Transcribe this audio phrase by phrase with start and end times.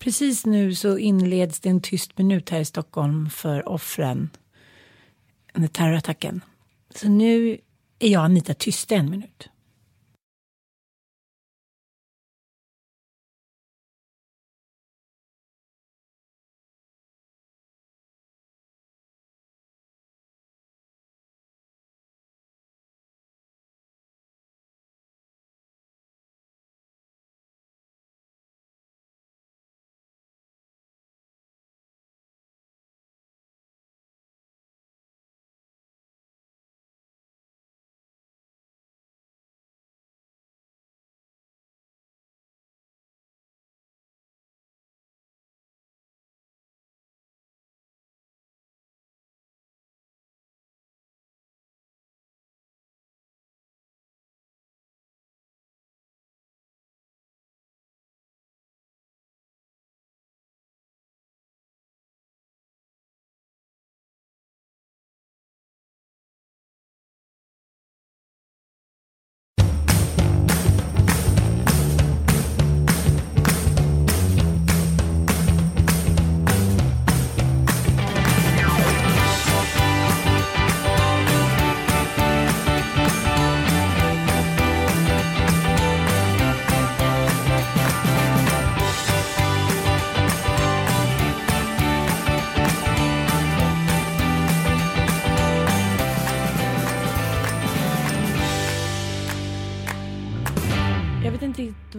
[0.00, 4.30] Precis nu så inleds det en tyst minut här i Stockholm för offren
[5.54, 6.40] under terrorattacken.
[6.94, 7.58] Så nu
[7.98, 9.49] är jag Anita tysta en minut.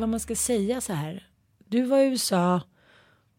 [0.02, 1.28] Vad man ska säga så här.
[1.68, 2.62] Du var i USA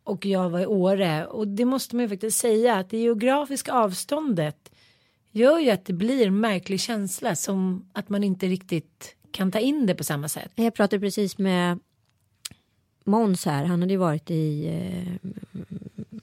[0.04, 3.72] och jag var i Åre och det måste man ju faktiskt säga att det geografiska
[3.72, 4.72] avståndet
[5.30, 9.58] gör ju att det blir en märklig känsla som att man inte riktigt kan ta
[9.58, 10.52] in det på samma sätt.
[10.54, 11.78] Jag pratade precis med
[13.04, 13.64] Måns här.
[13.64, 15.30] Han hade ju varit i eh,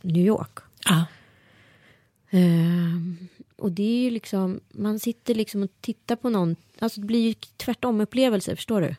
[0.01, 0.59] New York.
[0.85, 1.05] Ja.
[2.29, 2.99] Eh,
[3.55, 7.27] och det är ju liksom, man sitter liksom och tittar på någon, alltså det blir
[7.27, 8.95] ju tvärtom upplevelser, förstår du?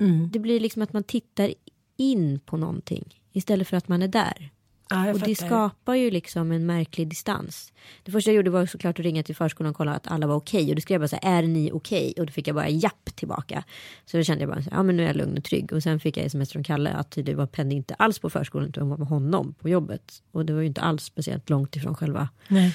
[0.00, 0.30] Mm.
[0.32, 1.54] Det blir liksom att man tittar
[1.96, 4.50] in på någonting istället för att man är där.
[4.90, 7.72] Ja, och det skapar ju liksom en märklig distans.
[8.02, 10.34] Det första jag gjorde var såklart att ringa till förskolan och kolla att alla var
[10.34, 10.68] okej.
[10.68, 12.14] Och då skrev jag bara så här, är ni okej?
[12.18, 13.64] Och då fick jag bara japp tillbaka.
[14.04, 15.72] Så då kände jag bara, så här, ja men nu är jag lugn och trygg.
[15.72, 18.68] Och sen fick jag sms från Kalle att det var Penny inte alls på förskolan
[18.68, 20.22] utan hon var med honom på jobbet.
[20.32, 22.74] Och det var ju inte alls speciellt långt ifrån själva Nej.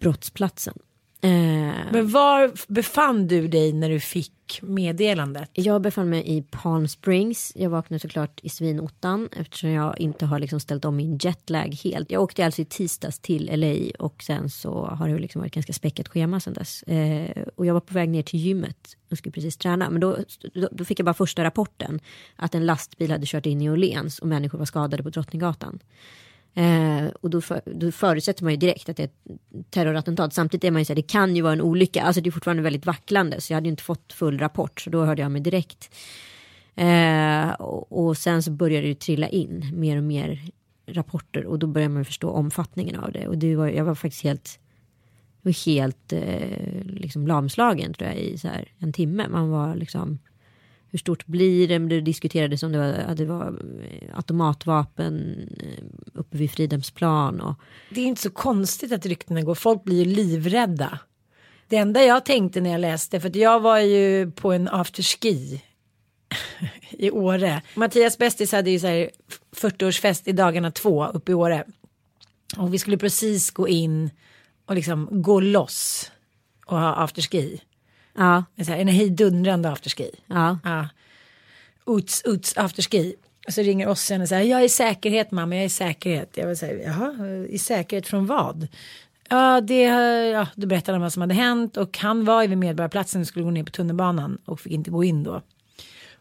[0.00, 0.78] brottsplatsen.
[1.20, 1.30] Eh,
[1.92, 5.50] Men var befann du dig när du fick meddelandet?
[5.52, 7.52] Jag befann mig i Palm Springs.
[7.54, 12.10] Jag vaknade såklart i svinottan eftersom jag inte har liksom ställt om min jetlag helt.
[12.10, 15.72] Jag åkte alltså i tisdags till LA och sen så har det liksom varit ganska
[15.72, 16.82] späckat schema sen dess.
[16.82, 19.90] Eh, och jag var på väg ner till gymmet och skulle precis träna.
[19.90, 20.16] Men då,
[20.54, 22.00] då, då fick jag bara första rapporten
[22.36, 25.78] att en lastbil hade kört in i Åhléns och människor var skadade på Drottninggatan.
[26.54, 30.34] Eh, och då, för, då förutsätter man ju direkt att det är ett terrorattentat.
[30.34, 32.02] Samtidigt är man ju så här, det kan ju vara en olycka.
[32.02, 33.40] Alltså det är fortfarande väldigt vacklande.
[33.40, 34.80] Så jag hade ju inte fått full rapport.
[34.80, 35.94] Så då hörde jag mig direkt.
[36.74, 40.50] Eh, och, och sen så började det ju trilla in mer och mer
[40.86, 41.44] rapporter.
[41.46, 43.28] Och då började man förstå omfattningen av det.
[43.28, 44.58] Och det var, jag var faktiskt helt,
[45.42, 49.28] var helt eh, liksom lamslagen tror jag i så här en timme.
[49.28, 50.18] Man var liksom
[50.90, 51.78] hur stort blir det?
[51.78, 53.46] Det diskuterades om det var, att det var
[53.82, 57.40] eh, automatvapen eh, uppe vid Fridhemsplan.
[57.40, 57.54] Och,
[57.90, 59.54] Det är inte så konstigt att ryktena går.
[59.54, 60.98] Folk blir ju livrädda.
[61.68, 65.62] Det enda jag tänkte när jag läste, för att jag var ju på en afterski
[66.90, 67.62] i Åre.
[67.74, 69.10] Mattias Bästis hade ju så här
[69.56, 71.64] 40-årsfest i dagarna två uppe i Åre.
[72.56, 74.10] Och vi skulle precis gå in
[74.66, 76.12] och liksom gå loss
[76.66, 77.60] och ha afterski
[78.18, 80.10] ja, En, så här, en hejdundrande afterski.
[80.26, 80.88] ja, Ja.
[81.86, 83.14] Uts, Uts afterski.
[83.46, 86.30] Och så ringer Ossian och säger jag är i säkerhet mamma, jag är i säkerhet.
[86.34, 88.68] Jag vill säga jaha, i säkerhet från vad?
[89.28, 92.58] Ja, det, ja, då berättade han vad som hade hänt och han var ju vid
[92.58, 95.32] Medborgarplatsen och skulle gå ner på tunnelbanan och fick inte gå in då.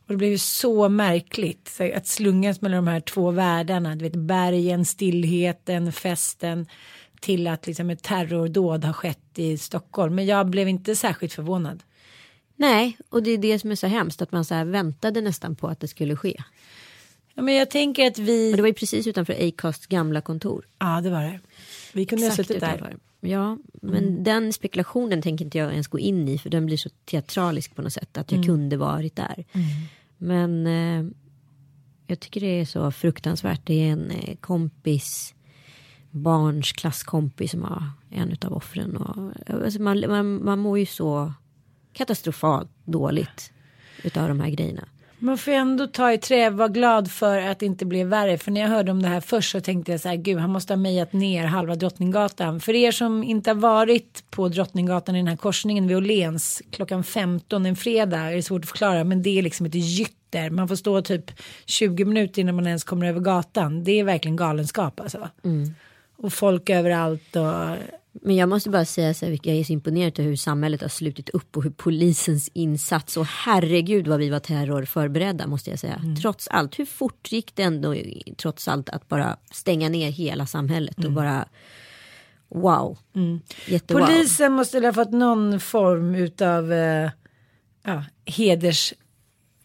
[0.07, 4.03] Och det blev ju så märkligt så att slungas mellan de här två världarna, du
[4.05, 6.67] vet bergen, stillheten, festen
[7.19, 10.15] till att liksom ett terrordåd har skett i Stockholm.
[10.15, 11.83] Men jag blev inte särskilt förvånad.
[12.59, 15.67] Nej, och det är det som är så hemskt att man så väntade nästan på
[15.67, 16.43] att det skulle ske.
[17.33, 18.53] Ja, men jag tänker att vi.
[18.53, 20.65] Och det var ju precis utanför Acasts gamla kontor.
[20.79, 21.39] Ja, det var det.
[21.93, 22.75] Vi kunde ha Exakt suttit där.
[22.75, 22.97] utanför.
[23.19, 26.89] Ja, men den spekulationen tänker inte jag ens gå in i för den blir så
[27.05, 29.45] teatralisk på något sätt att jag kunde varit där.
[30.17, 31.11] Men eh,
[32.07, 33.61] jag tycker det är så fruktansvärt.
[33.63, 35.35] Det är en eh, kompis,
[36.11, 38.97] barns klasskompis som har en av offren.
[38.97, 39.31] Och,
[39.63, 41.33] alltså man, man, man mår ju så
[41.97, 43.51] katastrofalt dåligt
[44.03, 44.87] utav de här grejerna.
[45.19, 48.37] Man får ändå ta i trä, vara glad för att det inte blev värre.
[48.37, 50.49] För när jag hörde om det här först så tänkte jag så här, gud han
[50.49, 52.59] måste ha mejat ner halva Drottninggatan.
[52.59, 57.03] För er som inte har varit på Drottninggatan i den här korsningen vid Åhléns klockan
[57.03, 59.03] 15 en fredag är det svårt att förklara.
[59.03, 60.49] Men det är liksom ett gytter.
[60.49, 61.31] Man får stå typ
[61.65, 63.83] 20 minuter innan man ens kommer över gatan.
[63.83, 65.29] Det är verkligen galenskap alltså.
[66.17, 67.77] Och folk överallt och
[68.21, 70.89] Men jag måste bara säga så här, jag är så imponerad av hur samhället har
[70.89, 76.01] slutit upp och hur polisens insats och herregud vad vi var terrorförberedda måste jag säga.
[76.21, 77.95] Trots allt, hur fort gick det ändå
[78.37, 81.47] trots allt att bara stänga ner hela samhället och bara
[82.47, 82.97] wow.
[83.67, 84.05] Jättewow.
[84.05, 87.09] Polisen måste ha fått någon form utav eh,
[87.83, 88.03] ja,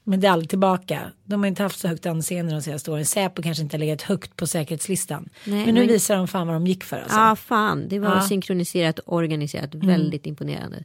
[0.06, 1.12] hedersmedalj tillbaka.
[1.24, 3.04] De har inte haft så högt anseende de senaste åren.
[3.06, 5.28] Säpo kanske inte har legat högt på säkerhetslistan.
[5.46, 7.16] Nej, men nu men- visar de fan vad de gick för alltså.
[7.18, 8.20] Ja fan, det var Ja.
[8.20, 9.74] synkroniserat och organiserat.
[9.74, 10.84] Väldigt imponerande.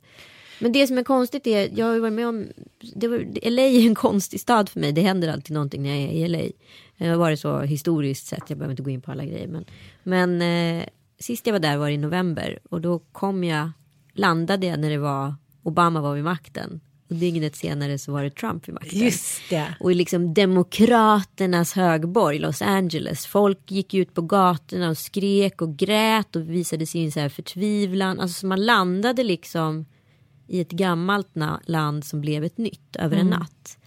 [0.60, 2.48] Men det som är konstigt är, jag har ju varit med om,
[2.96, 4.92] det var, LA är en konstig stad för mig.
[4.92, 6.42] Det händer alltid någonting när jag är i LA.
[6.98, 9.48] Det har varit så historiskt sett, jag behöver inte gå in på alla grejer.
[9.48, 9.66] Men,
[10.04, 10.42] men
[10.82, 10.86] eh,
[11.20, 13.72] sist jag var där var i november och då kom jag,
[14.14, 16.80] landade jag när det var, Obama var vid makten.
[17.10, 19.00] Och dygnet senare så var det Trump vid makten.
[19.00, 19.76] Just det.
[19.80, 23.26] Och i liksom demokraternas högborg Los Angeles.
[23.26, 28.20] Folk gick ut på gatorna och skrek och grät och visade sin så här förtvivlan.
[28.20, 29.86] Alltså så man landade liksom
[30.48, 31.30] i ett gammalt
[31.66, 33.78] land som blev ett nytt över en natt.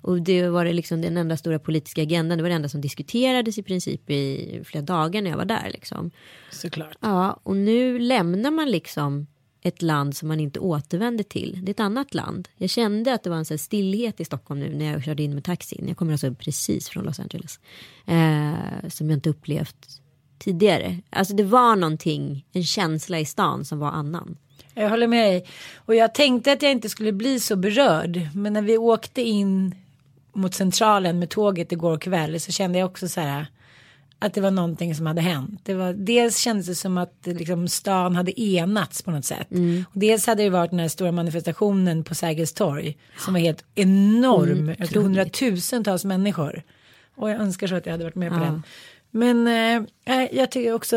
[0.00, 2.38] Och det var det liksom den enda stora politiska agendan.
[2.38, 5.70] Det var det enda som diskuterades i princip i flera dagar när jag var där.
[5.72, 6.10] Liksom.
[6.50, 6.96] Såklart.
[7.00, 9.26] Ja, och nu lämnar man liksom
[9.68, 11.58] ett land som man inte återvänder till.
[11.62, 12.48] Det är ett annat land.
[12.56, 15.34] Jag kände att det var en sån stillhet i Stockholm nu när jag körde in
[15.34, 15.84] med taxin.
[15.88, 17.60] Jag kommer alltså precis från Los Angeles.
[18.06, 20.00] Eh, som jag inte upplevt
[20.38, 20.98] tidigare.
[21.10, 24.36] Alltså det var någonting, en känsla i stan som var annan.
[24.74, 25.46] Jag håller med dig.
[25.76, 28.20] Och jag tänkte att jag inte skulle bli så berörd.
[28.34, 29.74] Men när vi åkte in
[30.32, 33.46] mot centralen med tåget igår kväll så kände jag också så här
[34.18, 35.60] att det var någonting som hade hänt.
[35.62, 39.48] Det var, dels kändes det som att liksom, stan hade enats på något sätt.
[39.94, 43.64] Och dels hade det varit den här stora manifestationen på Sergels torg som var helt
[43.74, 44.74] enorm.
[44.78, 46.62] Jag tror hundratusentals människor.
[47.16, 48.62] Och jag önskar så att jag hade varit med på den.
[49.10, 49.46] Men
[50.06, 50.96] eh, jag tycker också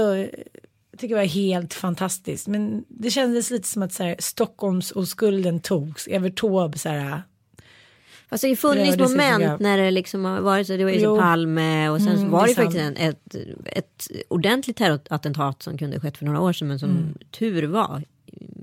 [0.91, 2.47] jag tycker det var helt fantastiskt.
[2.47, 6.07] Men det kändes lite som att så här, Stockholms oskulden togs.
[6.07, 7.23] Evert Taube så här.
[8.31, 9.57] Alltså det har funnits Rörde sig så moment grann.
[9.59, 10.77] när det liksom har varit så.
[10.77, 13.35] Det var ju Palme och sen så Mm, var det det är faktiskt en, ett,
[13.65, 17.17] ett ordentligt terrorattentat som kunde skett för några år sedan men som Mm.
[17.31, 18.03] tur var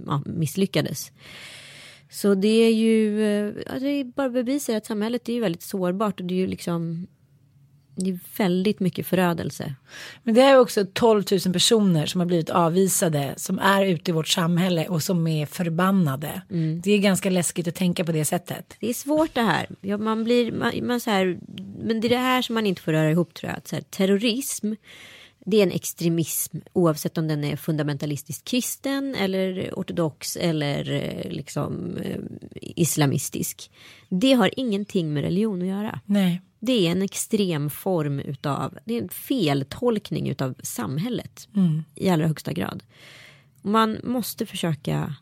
[0.07, 1.13] ja, misslyckades.
[2.11, 5.63] Så det är ju, eh, ja, det är bara bevisar att samhället är ju väldigt
[5.63, 7.07] sårbart och det är ju liksom
[7.99, 9.75] det är väldigt mycket förödelse.
[10.23, 13.35] Men det är också 12 000 personer som har blivit avvisade.
[13.37, 16.43] Som är ute i vårt samhälle och som är förbannade.
[16.83, 18.77] Det är ganska läskigt att tänka på det sättet.
[18.81, 19.67] Det är svårt det här.
[19.81, 21.39] Ja, man blir, man, man så här.
[21.83, 23.59] Men det är det här som man inte får röra ihop tror jag.
[23.59, 24.73] Att så här, terrorism,
[25.47, 31.97] det är en extremism oavsett om den är fundamentalistiskt kristen eller ortodox eller eh, liksom
[32.05, 32.19] eh,
[32.61, 33.71] islamistisk.
[34.09, 36.01] Det har ingenting med religion att göra.
[36.05, 36.43] Nej.
[36.61, 41.49] Det är en extrem form utav, det är en feltolkning utav samhället
[41.95, 42.83] i allra högsta grad.
[43.63, 45.15] Man måste försöka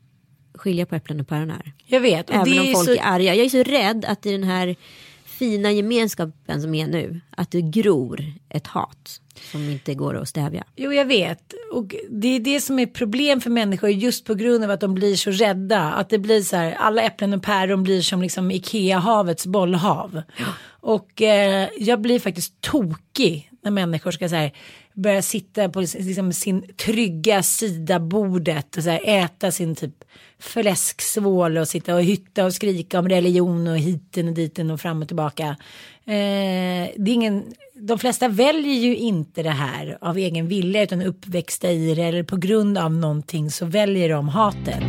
[0.55, 1.73] skilja på äpplen och päron här.
[1.87, 2.31] Jag vet.
[2.31, 2.95] Och Även om folk så...
[2.95, 3.35] är arga.
[3.35, 4.77] Jag är så rädd att i den här
[5.25, 9.21] fina gemenskapen som är nu, att det gror ett hat
[9.53, 10.65] som inte går att stävja.
[10.77, 11.55] Jo, jag vet.
[11.73, 14.95] Och det är det som är problem för människor just på grund av att de
[14.95, 15.93] blir så rädda.
[15.93, 20.23] Att det blir så här, alla äpplen och päron blir som liksom Ikea-havets bollhav.
[20.69, 24.53] Och eh, jag blir faktiskt tokig när människor ska så här,
[24.95, 30.05] börja sitta på liksom, sin trygga sida bordet och så här, äta sin typ
[30.39, 35.03] fläsksvål och sitta och hytta och skrika om religion och hiten och diten och fram
[35.03, 35.57] och tillbaka.
[36.05, 41.03] Eh, det är ingen, de flesta väljer ju inte det här av egen vilja utan
[41.03, 44.83] uppväxta i det eller på grund av någonting så väljer de hatet.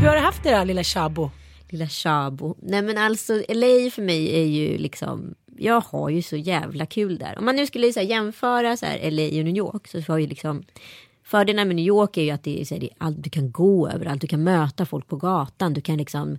[0.00, 1.30] Hur har du haft det då lilla Shabo?
[1.68, 2.56] Lilla Shabo.
[2.62, 7.18] Nej men alltså LA för mig är ju liksom jag har ju så jävla kul
[7.18, 7.38] där.
[7.38, 10.18] Om man nu skulle så här, jämföra så här, LA och New York så har
[10.18, 10.64] ju liksom
[11.24, 13.30] Fördelen med New York är ju att det är, så här, det är allt, du
[13.30, 16.38] kan gå överallt, du kan möta folk på gatan, du kan liksom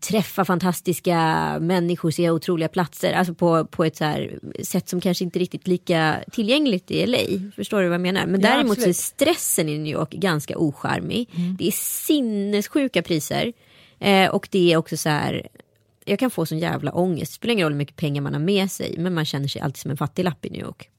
[0.00, 1.18] träffa fantastiska
[1.60, 4.28] människor, se otroliga platser, alltså på, på ett så
[4.62, 7.50] sätt som kanske inte riktigt lika tillgängligt i LA.
[7.56, 8.26] Förstår du vad jag menar?
[8.26, 11.30] Men Ja, däremot så är stressen i New York ganska ocharmig.
[11.36, 11.56] Mm.
[11.56, 13.52] Det är sinnessjuka priser
[13.98, 15.48] eh, och det är också så här
[16.08, 17.32] jag kan få sån jävla ångest.
[17.32, 19.62] Det spelar ingen roll hur mycket pengar man har med sig, men man känner sig
[19.62, 20.90] alltid som en fattiglapp i New York.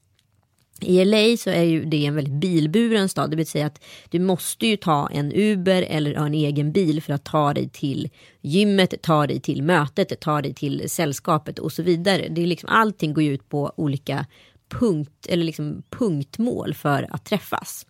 [0.80, 4.18] I LA så är ju det en väldigt bilburen stad, det vill säga att du
[4.18, 8.08] måste ju ta en Uber eller ha en egen bil för att ta dig till
[8.40, 12.28] gymmet, ta dig till mötet, ta dig till sällskapet och så vidare.
[12.28, 14.26] Det är liksom, allting går ju ut på olika
[14.68, 17.86] punkt, eller liksom punktmål för att träffas.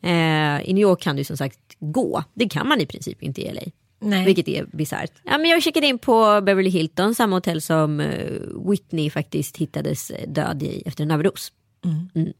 [0.00, 3.40] Eh, I New York kan du som sagt gå, det kan man i princip inte
[3.40, 3.62] i LA.
[4.02, 4.24] Nej.
[4.24, 5.12] Vilket är bisarrt.
[5.24, 8.26] Ja, men jag checkade in på Beverly Hilton, samma hotell som eh,
[8.70, 11.52] Whitney faktiskt hittades eh, död i efter en överdos.
[11.84, 12.32] Mm.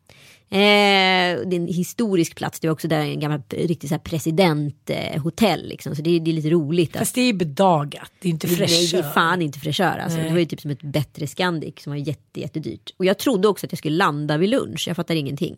[0.49, 4.01] Eh, det är en historisk plats, det var också där en gammal riktigt så här
[4.01, 5.69] presidenthotell.
[5.69, 5.97] Liksom.
[5.97, 6.97] Så det, är- det är lite roligt.
[6.97, 9.03] Att, Fast det är bedagat, det är inte Nej, det är fräschör.
[9.03, 9.99] fan inte fräschör.
[9.99, 10.19] Alltså.
[10.19, 12.91] Det var ju typ som ett bättre Scandic som var jätte, jättedyrt.
[12.97, 15.57] Och jag trodde också att jag skulle landa vid lunch, jag fattar ingenting.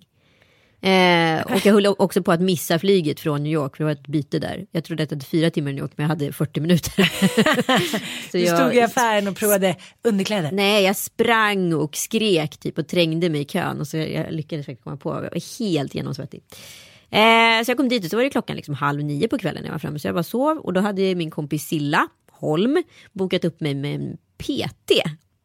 [0.84, 3.92] Eh, och jag höll också på att missa flyget från New York, för det var
[3.92, 4.66] ett byte där.
[4.72, 6.92] Jag trodde att jag hade fyra timmar i New York, men jag hade 40 minuter.
[8.30, 10.52] Så Du jag- stod i affären och provade underkläder.
[10.52, 14.32] Nej, jag sprang och skrek typ och trängde mig i kön och så jag, jag
[14.32, 15.10] lyckades faktiskt komma på.
[15.10, 16.42] Jag var helt genomsvettig.
[17.10, 19.62] Eh, så jag kom dit och så var det klockan liksom halv nio på kvällen
[19.62, 19.98] när jag var framme.
[19.98, 23.94] Så jag bara sov och då hade min kompis Silla Holm bokat upp mig med
[23.94, 24.90] en PT.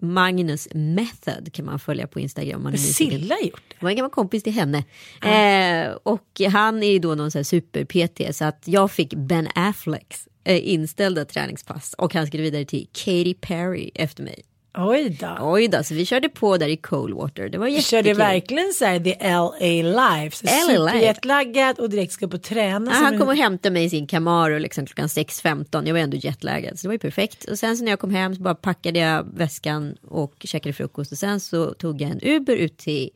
[0.01, 2.63] Magnus Method kan man följa på Instagram.
[2.63, 2.77] Man.
[2.77, 3.75] Silla gjort det.
[3.79, 4.83] Det var en gammal kompis till henne.
[5.23, 10.69] Eh, och han är ju då någon super-PT så att jag fick Ben Afflecks eh,
[10.69, 14.43] inställda träningspass och han skrev vidare till Katy Perry efter mig.
[14.77, 15.37] Oj då.
[15.41, 17.49] Oj då, så vi körde på där i Coldwater.
[17.49, 17.83] Det var jättekul.
[17.83, 20.47] körde verkligen så här the LA life.
[20.47, 22.93] Superjetlaggad och direkt ska och träna.
[22.93, 25.85] Som han en- kom och hämtade mig i sin Camaro liksom klockan 6.15.
[25.87, 27.43] Jag var ändå jetlaggad så det var ju perfekt.
[27.45, 31.11] Och sen så när jag kom hem så bara packade jag väskan och käkade frukost.
[31.11, 33.09] Och sen så tog jag en Uber ut till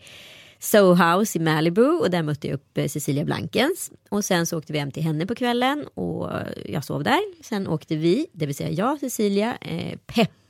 [0.59, 3.91] Soho House i Malibu och där mötte jag upp eh, Cecilia Blankens.
[4.09, 6.29] Och sen så åkte vi hem till henne på kvällen och
[6.65, 7.43] jag sov där.
[7.43, 9.97] Sen åkte vi, det vill säga jag, Cecilia, eh,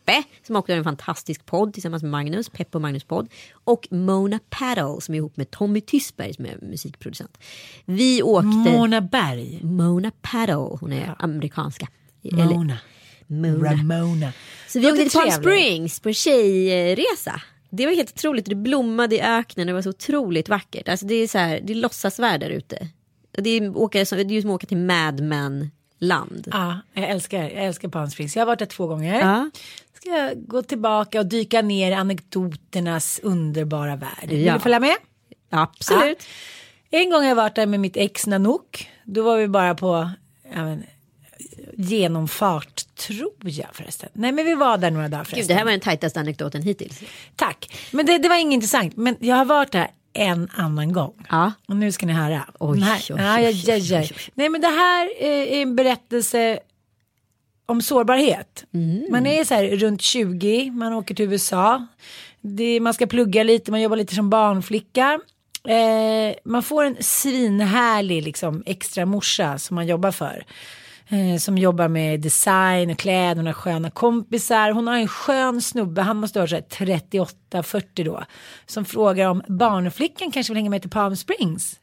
[0.05, 3.29] Peppe som också har en fantastisk podd tillsammans med Magnus, Peppe och Magnus podd.
[3.63, 7.37] Och Mona Paddle som är ihop med Tommy Tysberg som är musikproducent.
[7.85, 8.47] Vi åkte...
[8.47, 9.59] Mona Berg.
[9.63, 11.87] Mona Paddle, hon är amerikanska.
[12.21, 12.77] Mona.
[13.27, 13.71] Mona.
[13.71, 14.31] Ramona.
[14.67, 15.31] Så vi åkte till Palm.
[15.31, 17.41] Springs på tjejresa.
[17.69, 20.89] Det var helt otroligt, det blommade i öknen, det var så otroligt vackert.
[20.89, 22.87] Alltså det är så här, det är låtsasvärld där ute.
[23.31, 26.47] Det är, åka, det är ju som att åka till Mad Men land.
[26.51, 28.35] Ja, jag älskar, jag älskar Palm Springs.
[28.35, 29.19] Jag har varit där två gånger.
[29.19, 29.49] Ja.
[30.05, 34.27] Ska gå tillbaka och dyka ner i anekdoternas underbara värld.
[34.27, 34.53] Vill Ja.
[34.53, 34.95] du följa med?
[35.49, 36.23] Absolut.
[36.89, 38.89] En gång har jag varit där med mitt ex Nanook.
[39.03, 40.09] Då var vi bara på
[40.53, 40.83] ja, men,
[41.77, 44.09] genomfart tror jag förresten.
[44.13, 47.01] Nej men vi var där några dagar Gud, det här var den tajtaste anekdoten hittills.
[47.35, 47.75] Tack.
[47.91, 48.95] Men det, det var inget intressant.
[48.97, 51.13] Men jag har varit där en annan gång.
[51.29, 51.51] Ja.
[51.67, 52.45] Och nu ska ni höra.
[52.59, 54.11] Oj, här, oj, oj, oj, oj.
[54.33, 56.59] Nej men det här eh, är en berättelse
[57.65, 58.65] om sårbarhet.
[58.73, 59.05] Mm.
[59.11, 61.87] Man är så här runt 20, man åker till USA.
[62.41, 65.19] Det, man ska plugga lite, man jobbar lite som barnflicka.
[65.67, 70.45] Eh, man får en svinhärlig liksom, extra morsa som man jobbar för.
[71.07, 74.71] Eh, som jobbar med design och kläder, hon har sköna kompisar.
[74.71, 78.23] Hon har en skön snubbe, han måste vara så här 38-40 då.
[78.65, 81.79] Som frågar om barnflickan kanske vill hänga med till Palm Springs.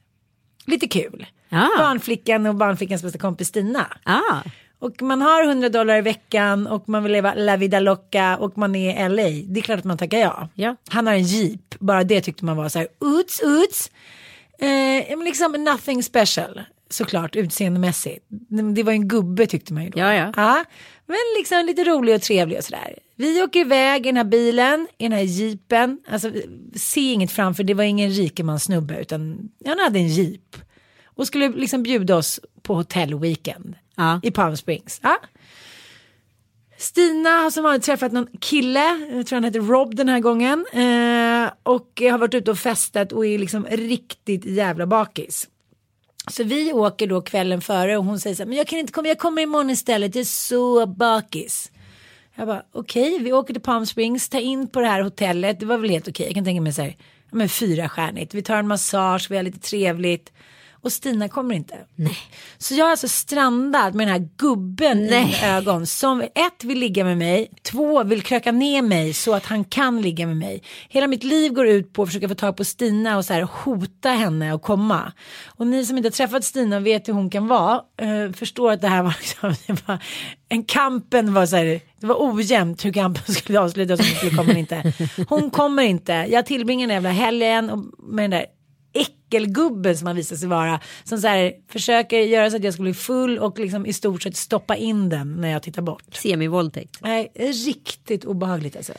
[0.66, 1.26] Lite kul.
[1.48, 1.68] Ja.
[1.78, 3.86] Barnflickan och barnflickans bästa kompis Stina.
[4.04, 4.42] Ah.
[4.80, 8.58] Och man har 100 dollar i veckan och man vill leva la vida loca och
[8.58, 9.44] man är i LA.
[9.46, 10.48] Det är klart att man tackar ja.
[10.54, 10.76] Ja.
[10.88, 13.90] Han har en jeep, bara det tyckte man var så här uts uts.
[14.58, 16.60] Eh, liksom nothing special
[16.90, 18.26] såklart utseendemässigt.
[18.74, 19.98] Det var en gubbe tyckte man ju då.
[19.98, 20.32] Ja, ja.
[20.36, 20.64] ja.
[21.06, 22.98] Men liksom lite rolig och trevlig och sådär.
[23.16, 25.98] Vi åker iväg i den här bilen, i den här jeepen.
[26.08, 26.32] Alltså
[26.74, 30.56] se inget framför, det var ingen rikemansnubbe utan han hade en jeep.
[31.04, 34.20] Och skulle liksom bjuda oss på hotellweekend Ja.
[34.22, 35.00] i Palm Springs.
[35.02, 35.18] Ja.
[36.78, 40.66] Stina har som vanligt träffat någon kille, jag tror han heter Rob den här gången.
[40.72, 45.48] Eh, och har varit ute och festat och är liksom riktigt jävla bakis.
[46.28, 48.92] Så vi åker då kvällen före och hon säger så här, men jag kan inte
[48.92, 51.70] komma, jag kommer imorgon istället, jag är så bakis.
[52.34, 55.66] Jag bara, okej, vi åker till Palm Springs, tar in på det här hotellet, det
[55.66, 56.96] var väl helt okej, jag kan tänka mig så här,
[57.30, 60.32] ja, men fyra stjärnigt, vi tar en massage, vi har lite trevligt.
[60.82, 61.74] Och Stina kommer inte.
[61.94, 62.18] Nej.
[62.58, 66.78] Så jag har alltså strandat med den här gubben i mina ögon som ett vill
[66.78, 70.62] ligga med mig, två vill kröka ner mig så att han kan ligga med mig.
[70.88, 73.42] Hela mitt liv går ut på att försöka få tag på Stina och så här
[73.42, 75.12] hota henne och komma.
[75.46, 78.72] Och ni som inte har träffat Stina och vet hur hon kan vara eh, förstår
[78.72, 79.98] att det här var, liksom, det var
[80.48, 84.36] en kampen var så här, det var ojämnt hur kampen skulle avslutas om hon skulle
[84.36, 84.92] komma eller inte.
[85.28, 86.12] Hon kommer inte.
[86.12, 88.46] Jag tillbringar den jävla helgen och med den där
[89.30, 90.80] äckelgubben som han visar sig vara.
[91.04, 94.22] Som så här, försöker göra så att jag ska bli full och liksom i stort
[94.22, 96.04] sett stoppa in den när jag tittar bort.
[96.12, 96.96] Semivåldtäkt.
[97.00, 97.32] Nej,
[97.66, 98.92] riktigt obehagligt alltså.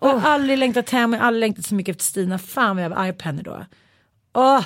[0.00, 2.38] Och jag har aldrig längtat hem, jag har aldrig längtat så mycket efter Stina.
[2.38, 3.66] Fan vad jag var arg på henne då.
[4.34, 4.64] Åh,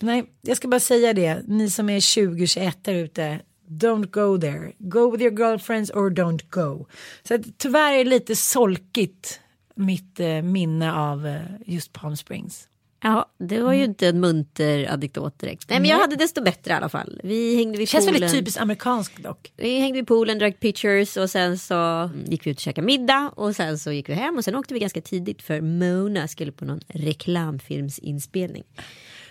[0.00, 1.42] nej, jag ska bara säga det.
[1.46, 3.40] Ni som är 20-21 där ute.
[3.68, 4.72] Don't go there.
[4.78, 6.86] Go with your girlfriends or don't go.
[7.22, 9.40] Så att, tyvärr är det lite solkigt
[9.74, 12.68] mitt eh, minne av eh, just Palm Springs.
[13.04, 15.70] Ja, det var ju inte en munter anekdot direkt.
[15.70, 17.20] Nej, men jag hade desto bättre i alla fall.
[17.24, 18.20] Vi hängde vid Känns poolen.
[18.20, 19.52] väldigt typiskt amerikanskt dock.
[19.56, 23.32] Vi hängde vid poolen, drack pictures och sen så gick vi ut och käkade middag
[23.36, 26.52] och sen så gick vi hem och sen åkte vi ganska tidigt för Mona skulle
[26.52, 28.64] på någon reklamfilmsinspelning.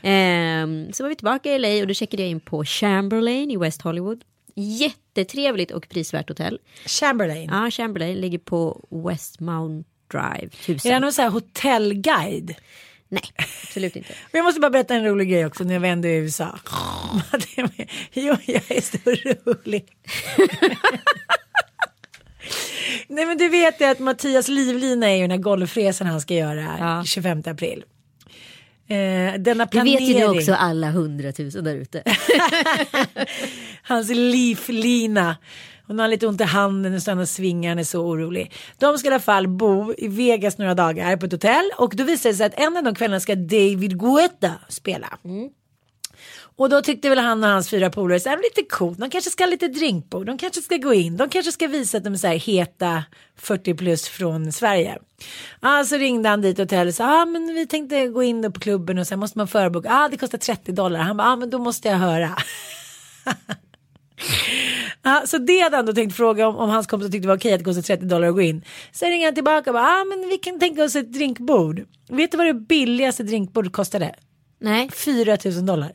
[0.02, 3.58] Ehm, så var vi tillbaka i LA och då checkade jag in på Chamberlain i
[3.58, 4.24] West Hollywood.
[4.56, 6.60] Jättetrevligt och prisvärt hotell.
[6.86, 7.50] Chamberlain.
[7.54, 10.30] Ja, Chamberlain ligger på Westmount Drive.
[10.32, 11.02] Är det Tusen.
[11.02, 12.56] någon sån här hotellguide?
[13.14, 13.24] Nej,
[13.64, 14.14] absolut inte.
[14.32, 16.60] Men jag måste bara berätta en rolig grej också när jag vände i USA.
[18.14, 18.98] jo, jag är så
[19.52, 19.86] rolig.
[23.08, 26.34] Nej men du vet ju att Mattias livlina är ju den här golfresan han ska
[26.34, 27.04] göra Ja.
[27.06, 27.84] 25 april.
[28.88, 32.04] Eh, denna Det planering, vet ju nu också alla hundratusen där ute.
[33.84, 35.38] hans livlina.
[35.92, 38.54] Hon har lite ont i handen och svingar, är så orolig.
[38.78, 42.04] De ska i alla fall bo i Vegas några dagar på ett hotell och då
[42.04, 45.18] visar det sig att en av de kvällarna ska David Guetta spela.
[46.56, 49.00] Och då tyckte väl han och hans fyra polare så här lite coolt.
[49.00, 50.26] De kanske ska ha lite drinkbord.
[50.26, 51.18] De kanske ska gå in.
[51.18, 53.04] De kanske ska visa att de är så här heta
[53.38, 55.00] 40 plus från Sverige.
[55.62, 58.60] Ja, så ringde han dit hotellet och sa, ah, men vi tänkte gå in på
[58.60, 59.90] klubben och sen måste man förboka.
[59.90, 61.00] Ja, ah, det kostar 30 dollar.
[61.00, 62.36] Han bara, ah, men då måste jag höra.
[65.04, 67.38] Ja, så det hade han då tänkt fråga om, om hans kompisar tyckte det var
[67.38, 68.66] okej att det kostade 30 dollar att gå in.
[68.92, 71.86] Sen ringer han tillbaka och bara, ah, men vi kan tänka oss ett drinkbord.
[72.10, 74.16] Vet du vad det billigaste drinkbordet kostade?
[74.60, 75.92] Nej, 4 000 dollar.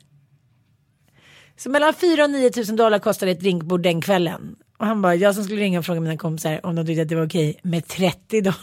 [1.57, 4.57] Så mellan 4 och 9 000 dollar kostade ett drinkbord den kvällen.
[4.79, 7.09] Och han bara, jag som skulle ringa och fråga mina kompisar om de tyckte att
[7.09, 8.61] det var okej med 30 dollar.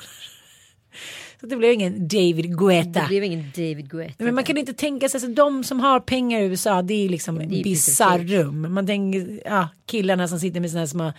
[1.44, 3.02] Så det blev ingen David Guetta.
[3.02, 4.24] det blev ingen David Guetta.
[4.24, 7.10] Men man kan inte tänka sig, alltså, de som har pengar i USA det är
[7.10, 8.74] liksom är ju bisarrum.
[8.74, 11.14] Man tänker, ja, killarna som sitter med här små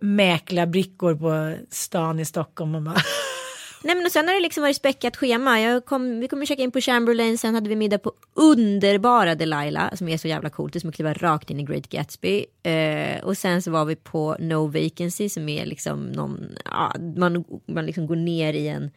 [0.00, 2.74] mäklarbrickor på stan i Stockholm.
[2.74, 2.96] Och bara,
[3.82, 5.60] Nej men och sen har det liksom varit späckat schema.
[5.60, 9.94] Jag kom, vi kommer checka in på Chamberlain, sen hade vi middag på underbara Delilah
[9.94, 10.72] som är så jävla coolt.
[10.72, 12.46] Det är som att kliva rakt in i Great Gatsby.
[12.62, 17.44] Eh, och sen så var vi på No Vacancy som är liksom någon, ja, man,
[17.66, 18.90] man liksom går ner i en,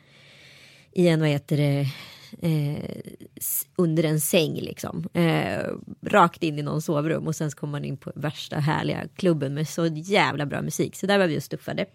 [0.91, 1.87] i en vad heter det,
[2.41, 3.01] eh,
[3.75, 5.09] under en säng liksom.
[5.13, 5.63] Eh,
[6.01, 9.53] rakt in i någon sovrum och sen så kommer man in på värsta härliga klubben
[9.53, 10.95] med så jävla bra musik.
[10.95, 11.85] Så där var vi och stuffade.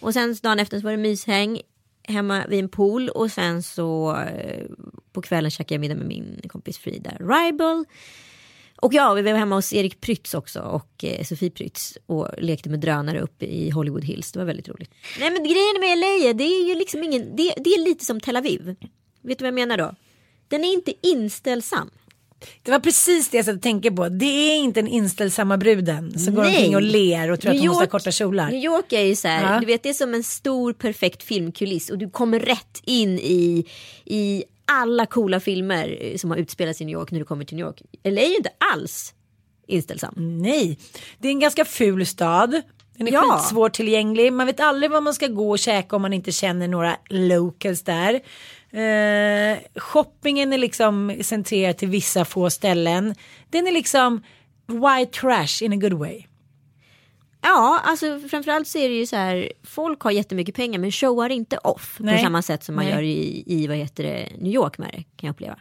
[0.00, 1.60] Och sen dagen efter så var det myshäng
[2.08, 4.66] hemma vid en pool och sen så eh,
[5.12, 7.84] på kvällen käkade jag middag med min kompis Frida Ribel.
[8.84, 12.68] Och ja, vi var hemma hos Erik Prytz också och eh, Sofie Prytz och lekte
[12.68, 14.32] med drönare uppe i Hollywood Hills.
[14.32, 14.90] Det var väldigt roligt.
[15.20, 18.20] Nej men grejen med LA, det är ju liksom ingen, det, det är lite som
[18.20, 18.76] Tel Aviv.
[19.22, 19.94] Vet du vad jag menar då?
[20.48, 21.90] Den är inte inställsam.
[22.62, 24.08] det var precis det jag satt och tänkte på.
[24.08, 26.56] Det är inte den inställsamma bruden som går Nej.
[26.56, 28.50] omkring och ler och tror att New hon måste ha York- korta kjolar.
[28.50, 29.60] New York är ju så här, Ja.
[29.60, 33.64] du vet det är som en stor perfekt filmkuliss och du kommer rätt in i,
[34.04, 37.56] i alla coola filmer eh, som har utspelats i New York när du kommer till
[37.56, 37.82] New York.
[38.04, 39.14] LA är ju inte alls
[39.66, 40.14] inställsam.
[40.16, 40.78] Nej,
[41.18, 42.62] det är en ganska ful stad.
[42.96, 43.22] Den är Ja.
[43.38, 44.32] skitsvårtillgänglig.
[44.32, 47.82] Man vet aldrig var man ska gå och käka om man inte känner några locals
[47.82, 48.14] där.
[48.70, 53.14] Eh, shoppingen är liksom centrerad till vissa få ställen.
[53.50, 54.22] Den är liksom
[54.66, 56.22] white trash in a good way.
[57.46, 61.30] Ja, alltså framförallt så är det ju så här, folk har jättemycket pengar men showar
[61.30, 62.16] inte off Nej.
[62.16, 62.94] på samma sätt som man Nej.
[62.94, 65.58] gör i, i vad heter det, New York med det, kan jag uppleva.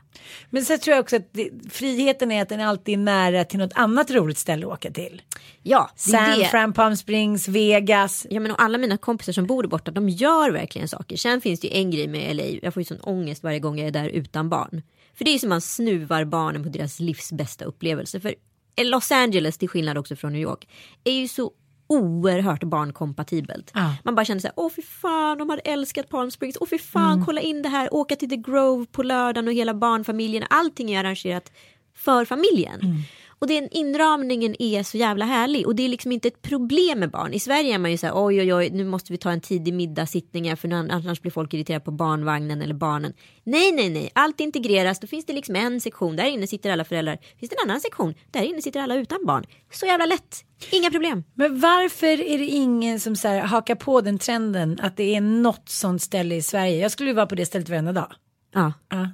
[0.50, 3.60] Men så tror jag också att det, friheten är att den alltid är nära till
[3.60, 5.22] något annat roligt ställe att åka till.
[5.64, 6.46] Ja, det är San det.
[6.46, 8.28] Fran, Palm Springs, Vegas.
[8.30, 11.18] Ja men och alla mina kompisar som bor där borta de gör verkligen saker.
[11.18, 12.44] Sen finns det ju en grej med LA.
[12.44, 14.82] Jag får ju sån ångest varje gång jag är där utan barn.
[15.16, 18.20] För det är som man snuvar barnen på deras livs bästa upplevelse.
[18.20, 18.36] För
[18.82, 20.68] Los Angeles till skillnad också från New York
[21.04, 21.52] är ju så
[21.94, 23.72] oerhört barnkompatibelt.
[23.74, 23.96] Ja.
[24.04, 26.78] Man bara känner så här, åh fy fan de hade älskat Palm Springs, åh fy
[26.78, 30.92] fan kolla in det här, åka till The Grove på lördagen och hela barnfamiljen, allting
[30.92, 31.52] är arrangerat
[31.96, 33.04] för familjen.
[33.44, 37.12] Och den inramningen är så jävla härlig och det är liksom inte ett problem med
[37.12, 37.34] barn.
[37.34, 39.42] I Sverige är man ju så här oj oj oj nu måste vi ta en
[39.42, 43.14] tidig middagssittning här för annars blir folk irriterade på barnvagnen eller barnen.
[43.44, 45.00] Nej nej nej, allt integreras.
[45.00, 47.18] Då finns det liksom en sektion, där inne sitter alla föräldrar.
[47.40, 49.46] Finns det en annan sektion, där inne sitter alla utan barn.
[49.72, 51.24] Så jävla lätt, inga problem.
[51.34, 55.22] Men varför är det ingen som så här hakar på den trenden att det är
[55.22, 56.78] något sånt ställe i Sverige?
[56.78, 58.12] Jag skulle ju vara på det stället varenda dag.
[58.54, 58.74] Ja.
[58.90, 59.10] Ja.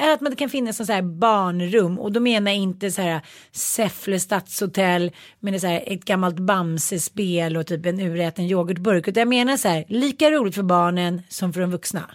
[0.00, 3.02] Eller att man kan finnas som så här barnrum och då menar jag inte så
[3.02, 3.20] här
[3.52, 9.08] Säffle stadshotell med så här ett gammalt Bamse-spel och typ en uräten yoghurtburk.
[9.08, 12.10] Utan jag menar så här lika roligt för barnen som för de vuxna.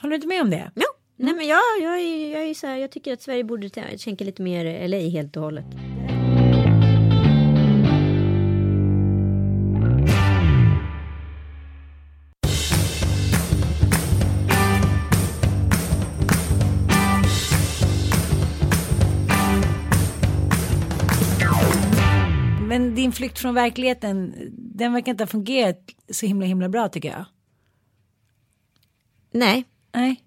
[0.00, 0.70] Håller du inte med om det?
[0.74, 0.86] Ja.
[1.16, 4.24] Nej men jag, jag, är, jag, är så här, jag tycker att Sverige borde tänka
[4.24, 5.66] lite mer LA helt och hållet.
[23.00, 25.76] Din flykt från verkligheten, den verkar inte ha fungerat
[26.12, 27.24] så himla himla bra tycker jag.
[29.32, 30.20] Nej, Nej.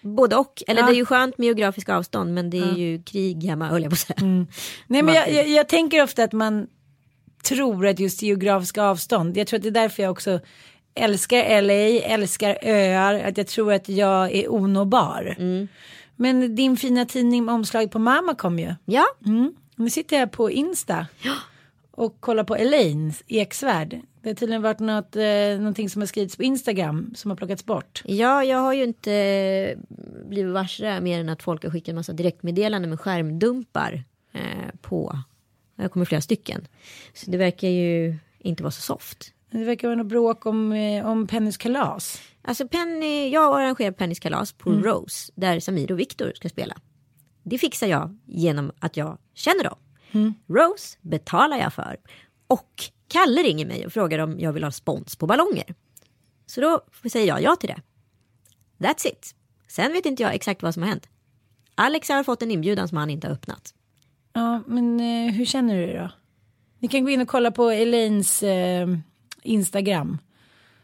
[0.00, 0.62] både och.
[0.66, 0.86] Eller Ja.
[0.86, 3.90] det är ju skönt med geografiska avstånd men det är ju krig hemma höll jag
[3.90, 4.46] på att säga.
[4.86, 6.66] Nej men jag, jag, jag tänker ofta att man
[7.44, 10.40] tror att just geografiska avstånd, jag tror att det är därför jag också
[10.94, 11.72] älskar LA,
[12.06, 15.36] älskar öar, att jag tror att jag är onåbar.
[16.16, 18.74] Men din fina tidning med omslaget på mamma kom ju.
[18.84, 19.54] Ja, Mm.
[19.76, 21.06] Nu sitter jag på Insta
[21.98, 24.00] och kollar på Elaines Eksvärd.
[24.22, 27.64] Det har tydligen varit något, eh, någonting som har skrivits på Instagram som har plockats
[27.64, 28.02] bort.
[28.04, 29.76] ja, jag har ju inte
[30.28, 35.18] blivit varse mer än att folk har skickat en massa direktmeddelanden med skärmdumpar eh, på.
[35.76, 36.66] Jag kommer flera stycken.
[37.14, 39.32] Så det verkar ju inte vara så soft.
[39.50, 42.20] Det verkar vara något bråk om, eh, om Pennys kalas.
[42.42, 46.76] Alltså Penny, jag arrangerar Pennys kalas på Rose där Samir och Viktor ska spela.
[47.42, 49.78] Det fixar jag genom att jag känner dem.
[50.46, 51.96] Rose betalar jag för.
[52.46, 55.74] Och Kalle ringer mig och frågar om jag vill ha spons på ballonger.
[56.46, 57.80] Så då säger jag ja till det.
[58.86, 59.34] That's it.
[59.68, 61.08] Sen vet inte jag exakt vad som har hänt.
[61.74, 63.74] Alex har fått en inbjudan som han inte har öppnat.
[64.32, 66.10] Ja, men eh, hur känner du då?
[66.78, 68.88] Ni kan gå in och kolla på Elaines eh,
[69.42, 70.18] Instagram.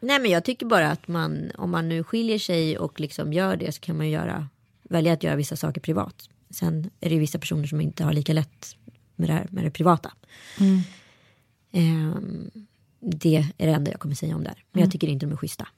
[0.00, 3.56] Nej men jag tycker bara att man, om man nu skiljer sig och liksom gör
[3.56, 4.48] det så kan man göra,
[4.82, 6.28] välja att göra vissa saker privat.
[6.50, 8.76] Sen är det ju vissa personer som inte har lika lätt
[9.16, 10.12] med det, här, med det privata.
[11.72, 12.50] Ehm,
[13.00, 14.64] det är det enda jag kommer säga om det här.
[14.72, 15.68] Men jag tycker inte de är schyssta.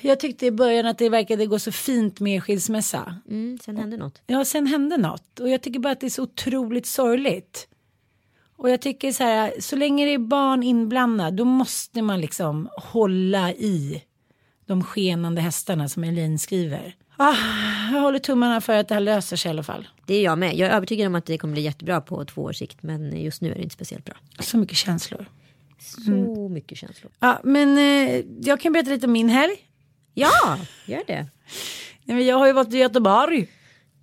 [0.00, 3.16] Jag tyckte i början att det verkade gå så fint med skilsmässa.
[3.28, 4.22] Mm, sen hände något.
[4.26, 7.68] Ja, sen hände något och jag tycker bara att det är så otroligt sorgligt.
[8.56, 12.68] Och jag tycker så här, så länge det är barn inblandade då måste man liksom
[12.76, 14.02] hålla i
[14.66, 16.94] de skenande hästarna som Elin skriver.
[17.20, 17.34] Ah,
[17.92, 19.88] jag håller tummarna för att det här löser sig i alla fall.
[20.06, 20.54] Det är jag med.
[20.56, 22.82] Jag är övertygad om att det kommer bli jättebra på två års sikt.
[22.82, 24.14] Men just nu är det inte speciellt bra.
[24.40, 25.26] Så mycket känslor.
[25.80, 27.12] Så mycket känslor.
[27.20, 29.54] Ja, men eh, jag kan berätta lite om min helg.
[30.14, 31.26] Ja, gör det.
[32.04, 33.48] Nej, men Jag har ju varit i Göteborg.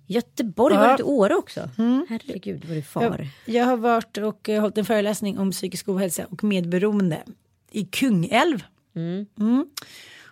[0.06, 0.80] Göteborg, Ja.
[0.80, 1.70] var du till Åre också?
[2.08, 3.02] Herregud, vad du far.
[3.44, 7.22] Jag, jag har varit och eh, hållit en föreläsning om psykisk ohälsa och medberoende
[7.70, 8.64] i Kungälv.
[8.96, 9.26] Mm.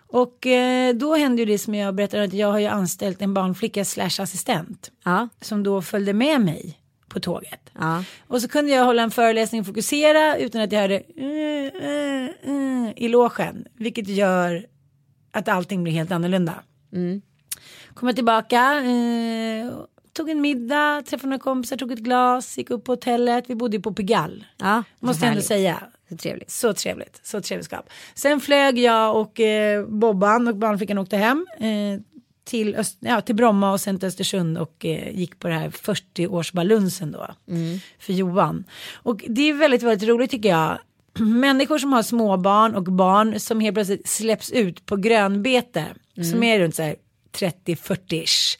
[0.07, 3.33] Och eh, då hände ju det som jag berättade att jag har ju anställt en
[3.33, 7.69] barnflicka slash assistent Ja, som då följde med mig på tåget.
[7.79, 8.03] ja.
[8.27, 12.53] Och så kunde jag hålla en föreläsning och fokusera utan att jag hörde uh, uh,
[12.55, 13.65] uh, i logen.
[13.73, 14.65] Vilket gör
[15.31, 16.53] att allting blir helt annorlunda.
[16.93, 17.21] Mm.
[17.93, 19.73] Kom jag tillbaka, eh,
[20.13, 23.45] tog en middag, träffade några kompisar, tog ett glas, gick upp på hotellet.
[23.47, 24.45] Vi bodde ju på Pigalle.
[24.57, 25.83] ja Måste jag ändå säga.
[26.09, 26.51] Så trevligt.
[26.51, 27.89] Så trevligt, så trevligt skap.
[28.15, 32.01] Sen flög jag och eh, Bobban och barnflickan åkte hem eh,
[32.43, 35.69] till, Öst, ja, till Bromma och sen till Östersund och eh, gick på det här
[35.69, 37.35] 40-årsbalunsen då
[37.99, 38.63] för Johan.
[38.93, 40.79] Och det är väldigt, väldigt roligt tycker jag.
[41.19, 45.85] Människor som har småbarn och barn som helt plötsligt släpps ut på grönbete
[46.31, 46.95] som är runt så här
[47.37, 48.57] 30-40-ish.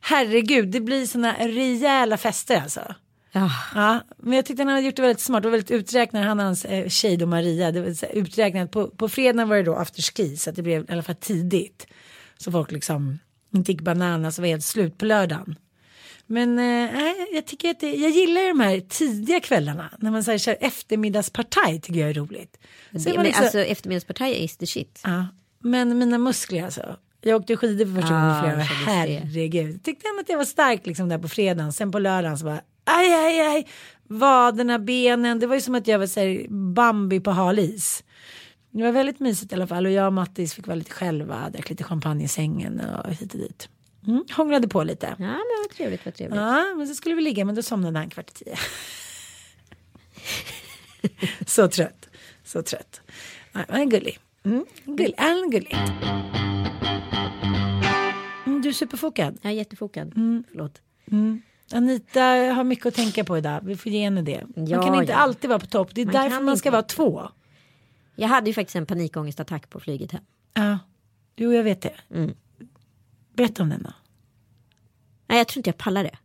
[0.00, 2.94] Herregud, det blir såna rejäla fester alltså.
[3.32, 3.50] Ja.
[3.74, 6.24] Ja, men jag tyckte han hade gjort det väldigt smart och väldigt uträknat.
[6.24, 7.72] Han och hans eh, tjej då Maria.
[7.72, 8.70] Det var uträknat.
[8.70, 11.86] På, på fredagen var det då afterski så att det blev i alla fall tidigt.
[12.38, 13.18] Så folk liksom
[13.54, 15.54] inte gick bananas och var helt slut på lördagen.
[16.26, 16.90] Men eh,
[17.34, 19.90] jag tycker att det, jag gillar de här tidiga kvällarna.
[19.98, 22.58] När man så här, kör eftermiddagspartaj tycker jag är roligt.
[22.92, 25.00] Så Det, men liksom- alltså eftermiddagspartaj is the shit.
[25.04, 25.26] Ja,
[25.62, 26.96] men mina muskler alltså.
[27.20, 28.58] Jag åkte skidor för första gången Ah, flera år.
[28.58, 28.62] det.
[28.92, 29.84] Herregud.
[29.84, 31.72] Tyckte ändå att jag var stark liksom där på fredagen.
[31.72, 33.66] Sen på lördagen så bara aj, aj, aj.
[34.08, 35.38] Vaderna, benen.
[35.38, 38.04] Det var ju som att jag var så här, Bambi på halis.
[38.70, 39.86] Det var väldigt mysigt i alla fall.
[39.86, 41.50] Och jag och Mattis fick vara lite själva.
[41.50, 43.68] Drack lite champagne i sängen och hit och dit.
[44.06, 45.06] Mm, hånglade på lite.
[45.06, 46.40] Ja men vad trevligt, vad trevligt.
[46.40, 48.56] Ja, men så skulle vi ligga men då somnade han kvart i tio.
[51.46, 52.08] så trött.
[52.44, 53.00] Så trött.
[53.52, 54.18] Ja, han är gullig.
[54.44, 55.14] Mm, gullig.
[55.16, 55.76] Han gullig.
[58.46, 59.38] Mm, du är superfokad.
[59.42, 60.16] Jag är jättefokad.
[60.16, 60.44] Mm.
[60.50, 60.80] Förlåt.
[61.72, 63.60] Anita har mycket att tänka på idag.
[63.64, 64.44] Vi får ge henne det.
[64.56, 65.18] Man Ja, kan inte ja.
[65.18, 65.88] alltid vara på topp.
[65.94, 66.72] Det är Man därför man ska inte.
[66.72, 67.28] vara två.
[68.16, 70.22] Jag hade ju faktiskt en panikångestattack på flyget hem.
[70.54, 70.78] Ja,
[71.36, 71.94] jo jag vet det.
[72.14, 72.34] Mm.
[73.36, 73.90] Berätta om den då.
[75.26, 76.16] Nej jag tror inte jag pallar det.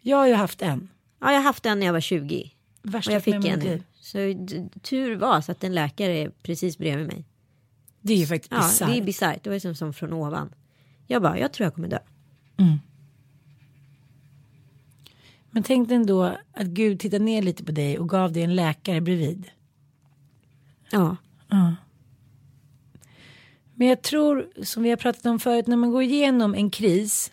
[0.00, 0.88] Jag har ju haft en.
[1.20, 2.50] Ja jag har haft den när jag var 20.
[2.82, 3.82] Värsta Och jag fick en.
[4.00, 4.18] Så
[4.82, 7.24] tur var så att en läkare är precis bredvid mig.
[8.00, 8.88] Det är ju faktiskt Ja, bisarrt.
[8.88, 9.42] det är bisarrt.
[9.44, 10.54] Det var som, som från ovan.
[11.06, 11.98] Jag bara, jag tror jag kommer dö.
[15.54, 18.54] Men tänk dig ändå att Gud tittade ner lite på dig och gav dig en
[18.54, 19.50] läkare bredvid.
[20.90, 21.16] Ja,
[23.74, 27.32] Men jag tror, som vi har pratat om förut, när man går igenom en kris,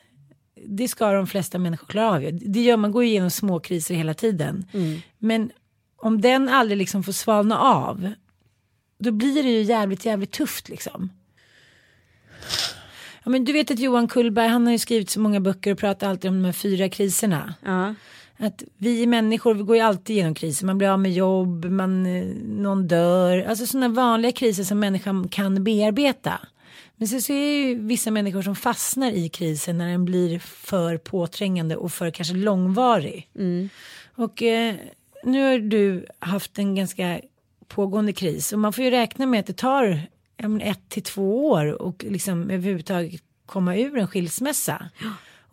[0.66, 2.40] det ska de flesta människor klara av.
[2.42, 4.66] Det gör man, går igenom små kriser hela tiden.
[5.18, 5.52] Men
[5.98, 8.14] om den aldrig liksom får svalna av,
[9.00, 11.10] då blir det ju jävligt, jävligt tufft liksom.
[13.24, 15.78] Ja, men du vet att Johan Kullberg, han har ju skrivit så många böcker och
[15.78, 17.54] pratar alltid om de här fyra kriserna.
[17.66, 17.96] ja,
[18.38, 20.66] Att vi människor, vi går ju alltid igenom kriser.
[20.66, 23.46] Man blir av med jobb, man, eh, någon dör.
[23.50, 26.40] Alltså sådana vanliga kriser som människan kan bearbeta.
[26.96, 30.40] Men så, så är det ju vissa människor som fastnar i krisen när den blir
[30.40, 33.30] för påträngande och för kanske långvarig.
[34.16, 34.76] Och eh,
[35.24, 37.22] nu har du haft en ganska
[37.68, 40.02] pågående kris och man får ju räkna med att det tar
[40.42, 44.90] ja, men ett till två år och liksom överhuvudtaget komma ur en skilsmässa.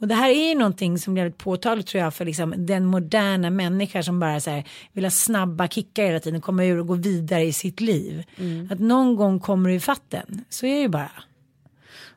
[0.00, 2.84] Och det här är ju någonting som blir väldigt påtagligt tror jag för liksom den
[2.84, 6.86] moderna människa som bara så här vill ha snabba kickar hela tiden, komma ur och
[6.86, 8.24] gå vidare i sitt liv.
[8.70, 11.10] Att någon gång kommer du i fatten, så är det ju bara.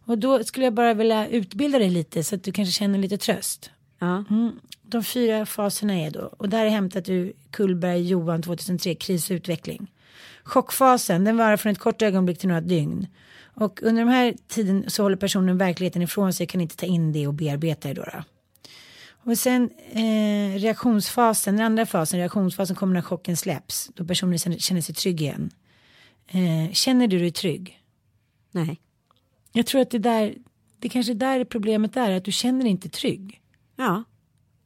[0.05, 3.17] Och då skulle jag bara vilja utbilda dig lite så att du kanske känner lite
[3.17, 3.71] tröst.
[3.99, 4.23] ja.
[4.83, 9.35] De fyra faserna är då, och där är hämtat ur Kullberg Johan 2003, kris och
[9.35, 9.91] utveckling.
[10.43, 13.07] Chockfasen, den varar från ett kort ögonblick till några dygn.
[13.53, 17.11] Och under de här tiden så håller personen verkligheten ifrån sig, kan inte ta in
[17.11, 18.03] det och bearbeta det då.
[18.03, 18.23] då.
[19.23, 23.91] Och sen eh, reaktionsfasen, den andra fasen, reaktionsfasen kommer när chocken släpps.
[23.93, 25.49] Då personen känner, sig trygg igen.
[26.27, 27.81] Eh, känner du dig trygg?
[28.51, 28.81] Nej.
[29.51, 30.35] Jag tror att det där,
[30.79, 33.41] det kanske är där problemet är, att du känner dig inte trygg.
[33.75, 34.03] Ja,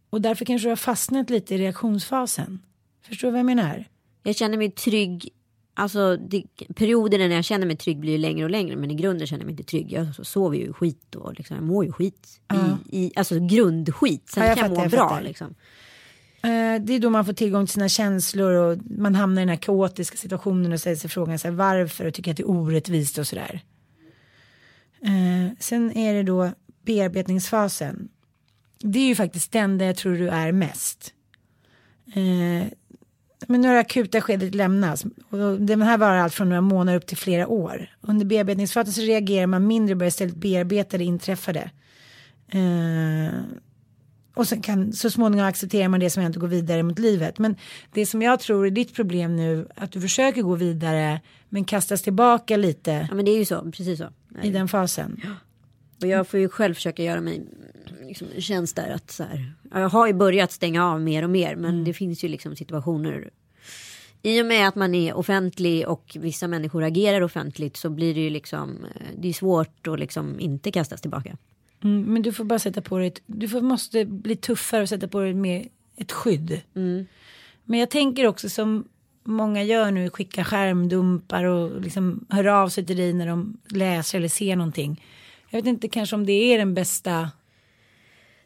[0.09, 2.61] Och därför kanske du har fastnat lite i reaktionsfasen.
[3.01, 3.85] Förstår du vad jag menar?
[4.23, 5.29] jag känner mig trygg.
[5.77, 6.43] Alltså det,
[6.75, 8.75] perioderna när jag känner mig trygg blir ju längre och längre.
[8.75, 9.91] Men i grunden känner jag mig inte trygg.
[9.91, 12.39] Jag sover ju skit och liksom, jag mår ju skit.
[12.53, 14.29] I, i, alltså grundskit.
[14.29, 15.55] Sen Ja, jag kan jag fattar, må jag bra liksom.
[16.45, 19.49] Eh, det är då man får tillgång till sina känslor och man hamnar i den
[19.49, 22.49] här kaotiska situationen och ställer sig frågan så här, varför och tycker att det är
[22.49, 23.61] orättvist och sådär.
[25.01, 26.51] Eh, sen är det då
[26.85, 28.09] bearbetningsfasen.
[28.79, 31.13] Det är ju faktiskt den där jag tror du är mest.
[32.13, 32.67] Eh,
[33.47, 35.05] men några akuta skedet lämnas.
[35.29, 37.89] Och den här varar allt från några månader upp till flera år.
[38.01, 41.71] Under bearbetningsfasen så reagerar man mindre och börjar istället bearbeta det inträffade.
[42.47, 43.39] Eh,
[44.35, 47.39] och sen kan så småningom accepterar man det som hänt och går vidare mot livet.
[47.39, 47.55] Men
[47.93, 52.01] det som jag tror är ditt problem nu, att du försöker gå vidare men kastas
[52.01, 54.09] tillbaka lite Ja men det är ju så, precis så.
[54.43, 55.21] i den fasen.
[56.05, 57.45] Och jag får ju själv försöka göra mig
[58.07, 59.53] liksom, tjänst där att så här.
[59.71, 62.55] ja, Jag har ju börjat stänga av mer och mer men det finns ju liksom
[62.55, 63.29] situationer.
[64.21, 68.19] I och med att man är offentlig och vissa människor agerar offentligt så blir det
[68.21, 68.85] ju liksom.
[68.95, 71.37] eh, Det är svårt att liksom inte kastas tillbaka.
[71.83, 74.89] Mm, men du får bara sätta på dig, ett, du får, måste bli tuffare och
[74.89, 76.61] sätta på dig mer ett skydd.
[77.63, 78.87] Men jag tänker också som
[79.23, 84.17] många gör nu, skicka skärmdumpar och liksom hör av sig till dig när de läser
[84.17, 85.01] eller ser någonting.
[85.55, 87.31] Jag vet inte kanske om det är den bästa.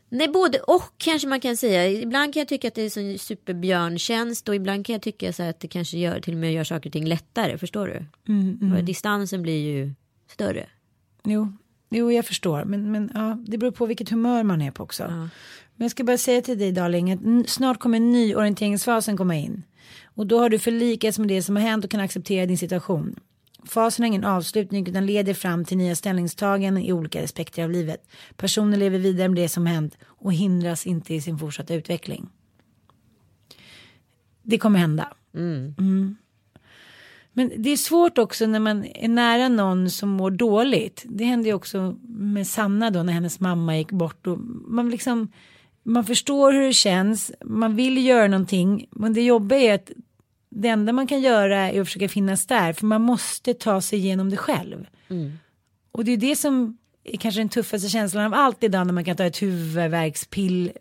[0.10, 1.88] Nej både och kanske man kan säga.
[1.88, 5.43] Ibland kan jag tycka att det är en superbjörntjänst och ibland kan jag tycka så
[5.43, 7.58] att det kanske gör, till och med gör saker och ting lättare.
[7.58, 8.06] Förstår du?
[8.78, 9.93] Och distansen blir ju
[10.28, 10.65] större.
[11.24, 11.54] Jo,
[11.89, 12.63] Jo, jag förstår.
[12.63, 15.04] Men, men ja, det beror på vilket humör man är på också.
[15.76, 19.63] Men jag ska bara säga till dig, darling, att snart kommer nyorienteringsfasen komma in.
[20.04, 23.19] Och då har du förlikats med det som har hänt och kan acceptera din situation.
[23.65, 28.10] Fasen har ingen avslutning utan leder fram till nya ställningstaganden i olika aspekter av livet.
[28.38, 32.30] Personen lever vidare med det som hänt och hindras inte i sin fortsatta utveckling.
[34.43, 35.13] Det kommer hända.
[35.34, 36.15] Mm.
[37.34, 41.06] Men det är svårt också när man är nära någon som mår dåligt.
[41.06, 44.28] Det hände ju också med Sanna då när hennes mamma gick bort.
[44.28, 45.32] Och man, liksom,
[45.84, 48.88] man förstår hur det känns, man vill göra någonting.
[48.91, 49.91] Men det jobbiga är att
[50.50, 52.74] det enda man kan göra är att försöka finnas där.
[52.74, 54.88] För man måste ta sig igenom det själv.
[55.92, 56.78] Och det är det som
[57.17, 60.72] kanske den tuffaste känslan av allt idag när man kan ta ett huvudvärkspill.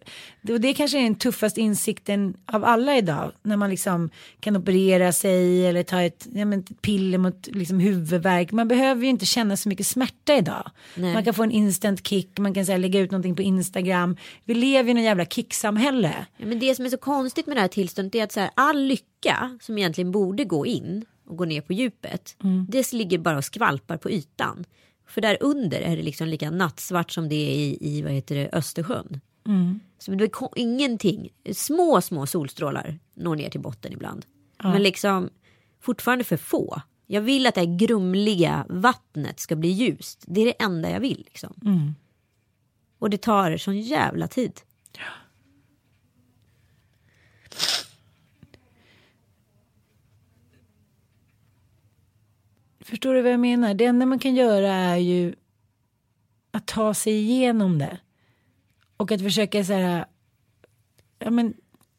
[0.43, 3.33] Det- Och det kanske är den tuffaste insikten av alla idag.
[3.43, 4.11] När man liksom
[4.41, 8.53] kan operera sig eller ta ett, ja, men, piller mot liksom, huvudvärk.
[8.53, 10.71] Man behöver ju inte känna så mycket smärta idag.
[10.95, 11.14] Nej.
[11.14, 14.17] Man kan få en instant kick, man kan så här, lägga ut någonting på Instagram.
[14.45, 16.27] Vi lever i en jävla kicksamhälle.
[16.37, 18.51] Ja, men det som är så konstigt med det här tillståndet är att så här,
[18.55, 22.37] all lycka som egentligen borde gå in och gå ner på djupet.
[22.69, 24.64] Det ligger bara och skvalpar på ytan.
[25.09, 28.35] För där under är det liksom lika nattsvart som det är i, i vad heter
[28.35, 29.21] det, Östersjön.
[29.99, 31.29] Så det är ingenting.
[31.53, 34.27] Små, små solstrålar når ner till botten ibland.
[34.73, 35.31] Men liksom
[35.81, 36.83] fortfarande för få.
[37.07, 40.25] Jag vill att det här grumliga vattnet ska bli ljust.
[40.27, 41.23] Det är det enda jag vill.
[41.27, 41.61] Liksom.
[42.99, 44.61] Och det tar sån jävla tid.
[52.88, 53.74] Förstår du vad jag menar?
[53.74, 55.35] Det enda man kan göra är ju
[56.51, 57.98] att ta sig igenom det.
[58.96, 60.05] Och att försöka så här,
[61.18, 61.55] ja men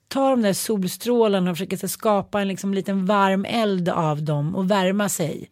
[0.08, 4.56] ta de där solstrålarna och försöka här, skapa en liksom liten varm eld av dem
[4.56, 5.50] och värma sig.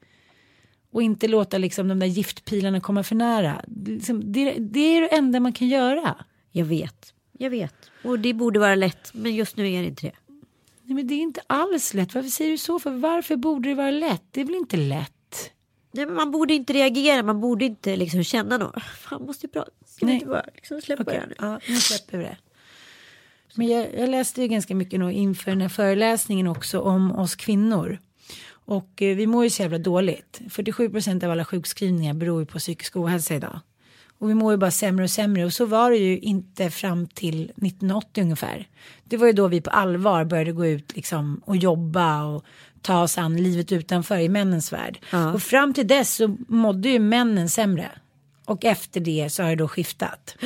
[0.91, 3.61] Och inte låta liksom de där giftpilarna komma för nära.
[3.67, 6.25] Det, liksom, det, det är det enda man kan göra.
[6.51, 7.13] Jag vet.
[7.31, 7.91] Jag vet.
[8.03, 9.13] Och det borde vara lätt.
[9.13, 10.15] Men just nu är det inte det.
[10.83, 12.15] Nej, men det är inte alls lätt.
[12.15, 12.79] Varför säger du så?
[12.79, 14.23] För varför borde det vara lätt?
[14.31, 15.16] Det är väl inte lätt?
[15.97, 17.23] Nej, men man borde inte reagera.
[17.23, 18.83] Man borde inte liksom känna något.
[18.99, 19.71] Fan, måste ju prata.
[19.85, 20.15] Ska vi Nej.
[20.15, 21.35] inte bara liksom släppa Okej, det här nu?
[21.39, 22.37] ja, nu släpper vi det.
[23.55, 27.35] Men jag, jag läste ju ganska mycket nog inför den här föreläsningen också om oss
[27.35, 27.99] kvinnor.
[28.49, 30.41] Och eh, vi mår ju så jävla dåligt.
[30.49, 33.59] 47 procent av alla sjukskrivningar beror ju på psykisk ohälsa idag.
[34.19, 35.45] Och vi mår ju bara sämre och sämre.
[35.45, 38.67] Och så var det ju inte fram till 1980 ungefär.
[39.03, 42.45] Det var ju då vi på allvar började gå ut liksom och jobba och
[42.81, 44.99] ta oss an livet utanför i männens värld.
[45.33, 47.91] Och fram till dess så mådde ju männen sämre.
[48.45, 50.35] Och efter det så har det då skiftat.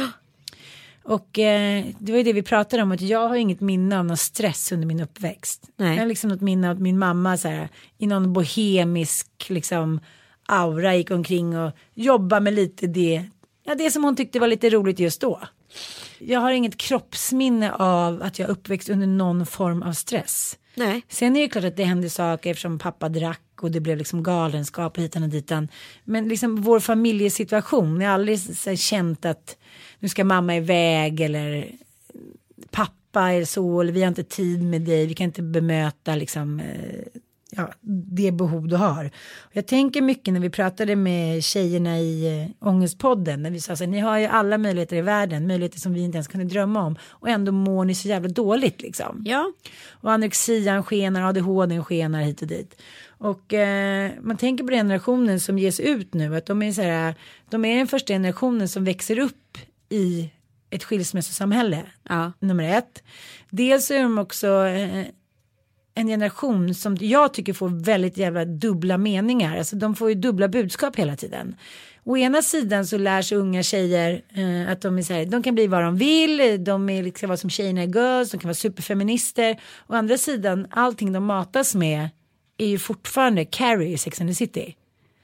[1.04, 4.06] Och eh, det var ju det vi pratade om att jag har inget minne av
[4.06, 5.70] någon stress under min uppväxt.
[5.78, 5.94] Nej.
[5.94, 10.00] Jag har liksom något minne av att min mamma så här, i någon bohemisk liksom
[10.46, 13.26] aura gick omkring och jobbade med lite det,
[13.64, 15.42] ja, det som hon tyckte var lite roligt just då.
[16.20, 20.58] Jag har inget kroppsminne av att jag uppväxt under någon form av stress.
[20.76, 21.02] Nej.
[21.10, 24.24] Sen är det klart att det hände saker eftersom pappa drack och det blev liksom
[24.24, 25.68] galenskap hitan och ditan.
[26.04, 29.58] Men liksom vår familjesituation, jag har aldrig så känt att
[30.00, 31.72] nu ska mamma iväg eller
[32.72, 36.60] pappa är så eller vi har inte tid med dig, vi kan inte bemöta liksom
[36.60, 37.74] eh, ja,
[38.12, 39.12] det behov du har.
[39.52, 43.84] Jag tänker mycket när vi pratade med tjejerna i äh, Ångestpodden, när vi sa så
[43.84, 46.84] här, ni har ju alla möjligheter i världen, möjligheter som vi inte ens kunde drömma
[46.84, 49.24] om och ändå mår ni så jävla dåligt liksom.
[49.26, 49.54] Ja.
[49.90, 52.82] Och anorexia skenar, ADHD skenar hit och dit.
[53.08, 56.82] Och eh, man tänker på den generationen som ges ut nu, att de är, så
[56.82, 57.16] här,
[57.50, 59.58] de är den första generationen som växer upp
[59.90, 60.32] i
[60.70, 61.84] ett skilsmässosamhälle.
[62.10, 62.32] Ja.
[62.40, 63.04] Nummer ett.
[63.50, 65.06] Dels är de också eh,
[65.96, 69.58] en generation som jag tycker får väldigt jävla dubbla meningar.
[69.58, 71.56] Alltså de får ju dubbla budskap hela tiden.
[72.04, 75.44] Å ena sidan så lär sig unga tjejer eh, att de är så här, de
[75.44, 78.48] kan bli vad de vill, de är liksom vad som tjejerna är girls, de kan
[78.48, 79.62] vara superfeminister.
[79.88, 82.10] Å andra sidan, allting de matas med
[82.58, 84.76] är ju fortfarande Carrie i Sex and the City.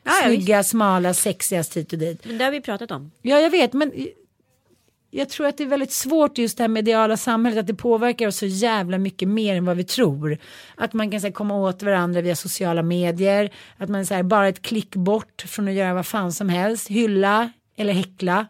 [0.04, 2.26] Ja, ja, Snygga, smala, sexigast hit och dit.
[2.26, 3.12] Men det har vi pratat om.
[3.22, 3.92] Ja, jag vet, men
[5.18, 8.28] jag tror att det är väldigt svårt just det här mediala samhället, att det påverkar
[8.28, 10.38] oss så jävla mycket mer än vad vi tror.
[10.76, 14.24] Att man kan så här, komma åt varandra via sociala medier, att man så här,
[14.24, 18.48] bara ett klick bort från att göra vad fan som helst, hylla eller häckla.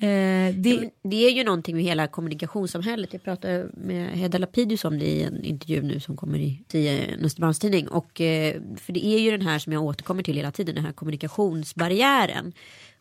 [0.00, 3.12] Eh, det, Det är ju någonting med hela kommunikationssamhället.
[3.12, 6.64] Jag pratade med Hedda Lapidus om det i en intervju nu som kommer i i
[6.68, 7.24] tidning.
[7.24, 7.88] Östermalmstidning.
[7.88, 10.84] Och eh, för det är ju den här som jag återkommer till hela tiden, den
[10.84, 12.52] här kommunikationsbarriären.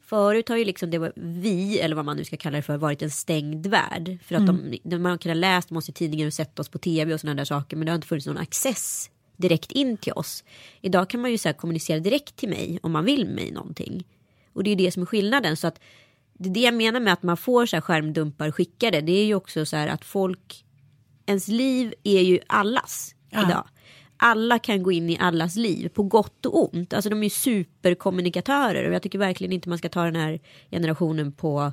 [0.06, 2.78] Förut har ju liksom det var vi, eller vad man nu ska kalla det för,
[2.78, 4.18] varit en stängd värld.
[4.24, 6.70] För att de, de, man kan ha läst om oss i tidningar och sett oss
[6.70, 7.78] på tv och sådana där saker.
[7.78, 10.44] Men det har inte funnits någon access direkt in till oss.
[10.82, 14.08] Idag kan man ju så kommunicera direkt till mig om man vill mig någonting.
[14.54, 15.58] Och det är det som är skillnaden.
[15.58, 15.80] Så att
[16.34, 19.02] det är det jag menar med att man får så här skärmdumpar skickade.
[19.02, 20.66] Det är ju också så här att folk,
[21.26, 23.68] ens liv är ju allas idag.
[24.18, 26.94] Alla kan gå in i allas liv på gott och ont.
[26.94, 30.40] Alltså de är superkommunikatörer och jag tycker verkligen inte man ska ta den här
[30.72, 31.72] generationen på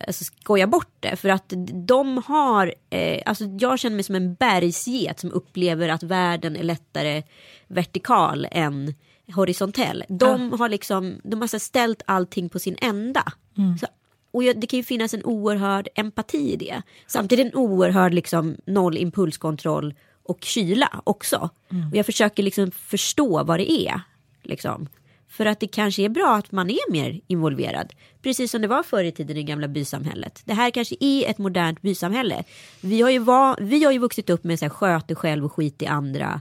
[0.00, 1.16] alltså, skoja bort det.
[1.16, 1.52] För att
[1.86, 6.62] de har, eh, alltså jag känner mig som en bergsget som upplever att världen är
[6.62, 7.22] lättare
[7.66, 8.94] vertikal än
[9.34, 10.04] horisontell.
[10.08, 13.32] De har liksom, de har ställt allting på sin ända.
[13.80, 13.86] Så,
[14.30, 16.82] och det kan ju finnas en oerhörd empati i det.
[17.06, 21.50] Samtidigt en oerhörd liksom noll impulskontroll och kyla också.
[21.90, 24.00] Och jag försöker liksom förstå vad det är.
[24.42, 24.88] Liksom.
[25.28, 27.92] För att det kanske är bra att man är mer involverad.
[28.22, 30.42] Precis som det var förr i tiden i det gamla bysamhället.
[30.44, 32.44] Det här kanske är ett modernt bysamhälle.
[32.80, 35.44] Vi har ju, var, vi har ju vuxit upp med så här, sköt dig själv
[35.44, 36.40] och skit i andra.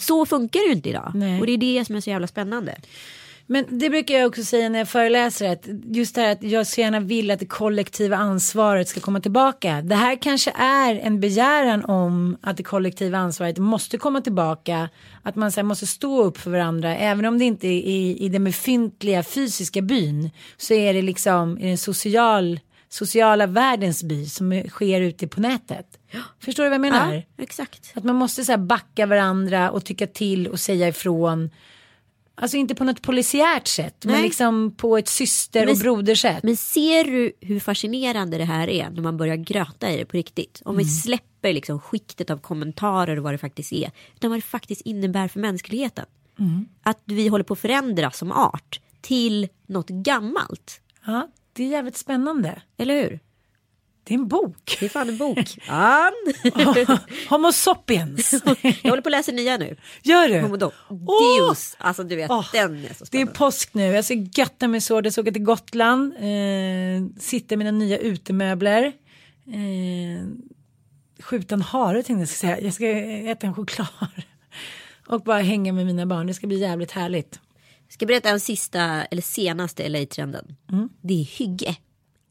[0.00, 1.12] Så funkar det ju inte idag.
[1.14, 1.40] Nej.
[1.40, 2.76] Och det är det som är så jävla spännande.
[3.52, 6.66] Men det brukar jag också säga när jag föreläser att just det här att jag
[6.66, 9.82] så gärna vill att det kollektiva ansvaret ska komma tillbaka.
[9.82, 14.88] Det här kanske är en begäran om att det kollektiva ansvaret måste komma tillbaka.
[15.22, 18.28] Att man så måste stå upp för varandra även om det inte är i, i
[18.28, 24.62] den befintliga fysiska byn så är det liksom i den social, sociala världens by som
[24.68, 25.86] sker ute på nätet.
[26.40, 27.14] Förstår du vad jag menar?
[27.14, 27.92] Ja, exakt.
[27.94, 31.50] Att man måste så backa varandra och tycka till och säga ifrån.
[32.34, 34.22] Alltså inte på något polisiärt sätt men Nej.
[34.22, 36.42] liksom på ett syster och Men- brodersätt.
[36.42, 40.16] Men ser du hur fascinerande det här är när man börjar gröta i det på
[40.16, 40.62] riktigt?
[40.64, 43.90] Om vi släpper liksom skiktet av kommentarer och vad det faktiskt är.
[44.16, 46.04] Utan vad det faktiskt innebär för mänskligheten.
[46.82, 50.80] Att vi håller på att förändras som art till något gammalt.
[51.06, 52.62] Ja, det är jävligt spännande.
[52.76, 53.20] Eller hur?
[54.04, 54.76] Det är en bok.
[54.80, 55.38] Det är fan en bok.
[57.28, 58.32] Homo sapiens.
[58.82, 59.76] Jag håller på att läsa nya nu.
[60.02, 60.40] Gör du?
[60.40, 61.48] Homo Åh!
[61.48, 61.76] Deus.
[61.78, 63.32] Alltså du vet, Åh, den är så Det är spännande.
[63.32, 63.82] påsk nu.
[63.82, 64.66] Jag ska götta.
[64.66, 66.12] Jag ska åka till Gotland.
[66.16, 68.84] Eh, sitta i mina nya utemöbler.
[69.46, 70.26] Eh,
[71.22, 72.60] skjuta en hare tänkte jag ska säga.
[72.60, 72.86] Jag ska
[73.30, 73.88] äta en choklad.
[75.06, 76.26] Och bara hänga med mina barn.
[76.26, 77.40] Det ska bli jävligt härligt.
[77.88, 80.56] Ska jag berätta en sista eller senaste LA-trenden.
[81.02, 81.76] Det är hygge.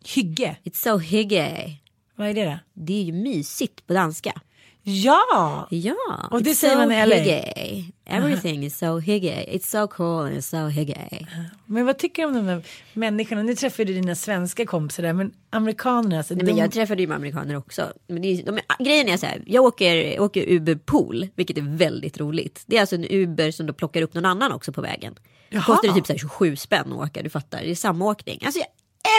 [0.05, 0.55] Hygge.
[0.63, 1.71] It's so hygge.
[2.15, 2.59] Vad är det då?
[2.73, 4.41] Det är ju mysigt på danska.
[4.83, 5.67] Ja!
[5.69, 7.15] Ja, Och det it's säger so man i LA.
[7.15, 7.85] hygge.
[8.05, 9.45] Everything is so hygge.
[9.51, 11.27] It's so cool and it's so hygge.
[11.65, 13.43] Men vad tycker du om de där människorna?
[13.43, 15.13] Nu träffade du dina svenska kompisar där.
[15.13, 16.17] Men amerikanerna.
[16.17, 16.51] Alltså, Nej, de...
[16.51, 17.93] men jag träffade ju amerikaner också.
[18.07, 21.77] Men är, de, är- grejen är så här, jag åker, åker Uber Pool, vilket är
[21.77, 22.63] väldigt roligt.
[22.65, 25.15] Det är alltså en Uber som då plockar upp någon annan också på vägen.
[25.49, 25.63] Jaha.
[25.63, 27.61] Kostar det typ så här 27 spänn att åka, du fattar.
[27.61, 28.39] Det är samåkning.
[28.45, 28.67] Alltså jag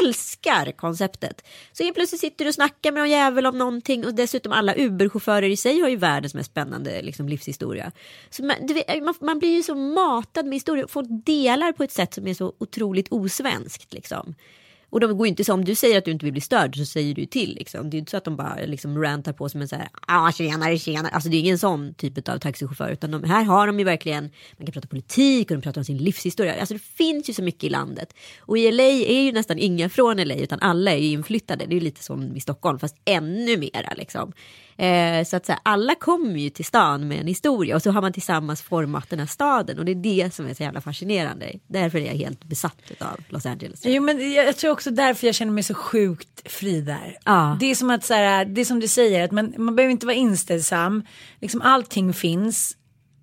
[0.03, 1.45] älskar konceptet.
[1.73, 4.75] Så helt plötsligt sitter du och snackar med någon jävel om någonting och dessutom alla
[4.75, 7.93] Uber-chaufförer i sig har ju världens mest spännande liksom, livshistoria.
[8.31, 10.87] Så man, du vet, man, man blir ju så matad med historia.
[10.89, 13.93] Folk delar på ett sätt som är så otroligt osvenskt.
[13.93, 14.35] Liksom.
[14.93, 16.77] Och de går ju inte så om du säger att du inte vill bli störd
[16.77, 17.55] så säger du till.
[17.55, 17.91] Liksom.
[17.91, 19.89] Det är ju inte så att de bara liksom rantar på som en så här,
[20.07, 21.13] ah tjenare tjenare.
[21.13, 22.91] Alltså det är ingen sån typ av taxichaufför.
[22.91, 25.85] Utan de, här har de ju verkligen, man kan prata politik och de pratar om
[25.85, 26.61] sin livshistoria.
[26.61, 28.15] Alltså det finns ju så mycket i landet.
[28.41, 31.65] Och i LA är ju nästan inga från LA utan alla är ju inflyttade.
[31.67, 34.33] Det är ju lite som i Stockholm fast ännu mera liksom.
[34.83, 37.91] Eh, så att så här, alla kommer ju till stan med en historia och så
[37.91, 40.81] har man tillsammans format den här staden och det är det som är så jävla
[40.81, 41.53] fascinerande.
[41.67, 43.81] Därför är jag helt besatt av Los Angeles.
[43.85, 47.19] Jo men jag, tror också därför jag känner mig så sjukt fri där.
[47.25, 47.57] Ja.
[47.61, 49.93] Det är som att så här, det är som du säger att man, man behöver
[49.93, 51.03] inte vara inställsam.
[51.41, 52.77] Liksom allting finns.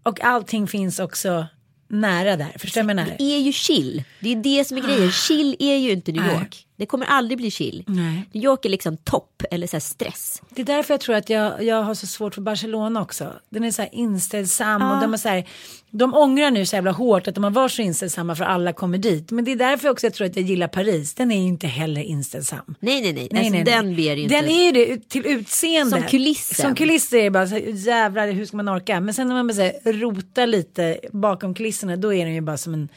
[0.04, 1.48] Och allting finns också
[1.90, 2.56] nära där.
[2.58, 3.16] Förstår du vad jag menar?
[3.18, 4.04] Det är ju chill.
[4.20, 5.12] Det är det som är grejen.
[5.12, 6.26] Chill är ju inte New.
[6.26, 6.66] York.
[6.80, 7.84] Det kommer aldrig bli chill.
[7.88, 8.30] Nej.
[8.32, 10.42] New York är liksom topp eller så här stress.
[10.50, 13.34] Det är därför jag tror att jag, jag har så svårt för Barcelona också.
[13.50, 15.48] Den är så här inställsam och de är så här,
[15.92, 18.98] de ångrar nu så jävla hårt att de har varit så inställsamma för alla kommer
[18.98, 19.32] dit.
[19.32, 21.14] Men det är därför också jag tror att jag gillar Paris.
[21.14, 22.76] Den är ju inte heller inställsam.
[22.80, 23.28] Nej, nej, nej.
[23.32, 24.36] Nej, alltså, nej, den ber ju inte.
[24.36, 25.92] Den är ju det till utseende.
[25.92, 26.66] Som kulissen.
[26.66, 29.00] Som kulisser är det bara så här, jävlar hur ska man orka.
[29.00, 32.42] Men sen när man bara så här, rotar lite bakom kulisserna då är den ju
[32.42, 32.90] bara som en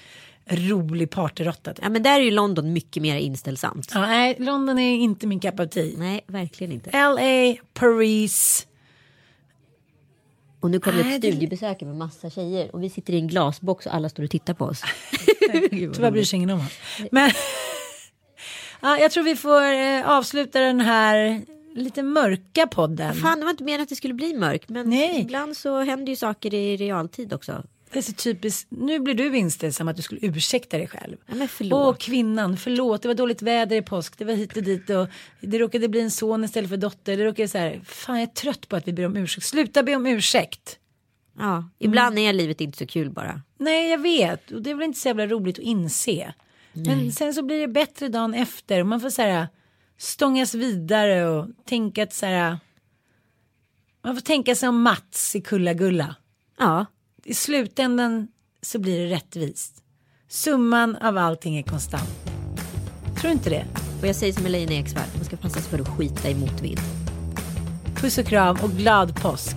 [0.57, 1.75] rolig partyrotta.
[1.75, 1.85] typ.
[1.85, 3.91] Ja, men där är ju London mycket mer inställsamt.
[3.95, 5.93] Ja, nej, London är inte min cup of tea.
[5.99, 6.91] Nej, verkligen inte.
[6.91, 8.67] LA, Paris.
[10.61, 13.95] Och nu kommer ett studiebesök med massa tjejer och vi sitter i en glasbox och
[13.95, 14.83] alla står och tittar på oss.
[15.71, 16.79] Tyvärr bryr sig ingen om oss.
[17.11, 17.31] Men
[18.81, 21.43] ja, jag tror vi får eh, avsluta den här
[21.75, 23.15] lite mörka podden.
[23.15, 24.69] Fan, det var inte meningen att det skulle bli mörkt.
[24.69, 25.21] Men Nej.
[25.21, 27.65] ibland så händer ju saker i realtid också.
[27.93, 28.67] Det är så typiskt.
[28.71, 31.17] Nu blir du inställsam att du skulle ursäkta dig själv.
[31.27, 31.47] Ja.
[31.71, 33.03] Åh kvinnan, förlåt.
[33.03, 34.19] Det var dåligt väder i påsk.
[34.19, 34.91] Det var hit och dit.
[34.91, 35.09] Och
[35.41, 37.17] det råkade bli en son istället för dotter.
[37.17, 37.81] Det råkade så här.
[37.85, 39.47] Fan jag är trött på att vi ber om ursäkt.
[39.47, 40.79] Sluta be om ursäkt.
[41.39, 43.43] Ja, ibland är livet inte så kul bara.
[43.59, 44.51] Nej jag vet.
[44.51, 46.35] Och det är väl inte så jävla roligt att inse.
[46.73, 49.49] Men sen så blir det bättre dagen efter och man får så här
[49.99, 52.59] stångas vidare och tänka att så här.
[54.05, 56.17] Man får tänka sig om Mats i Kulla-Gulla.
[56.59, 56.87] Ja,
[57.25, 58.29] I slutändan
[58.63, 59.83] så blir det rättvist.
[60.29, 62.25] Summan av allting är konstant.
[63.21, 63.67] Tror du inte det?
[64.03, 66.81] och jag säger som Elaine Eksvärd, man ska passa sig för att skita i motvind.
[67.97, 69.57] Puss och kram och glad påsk.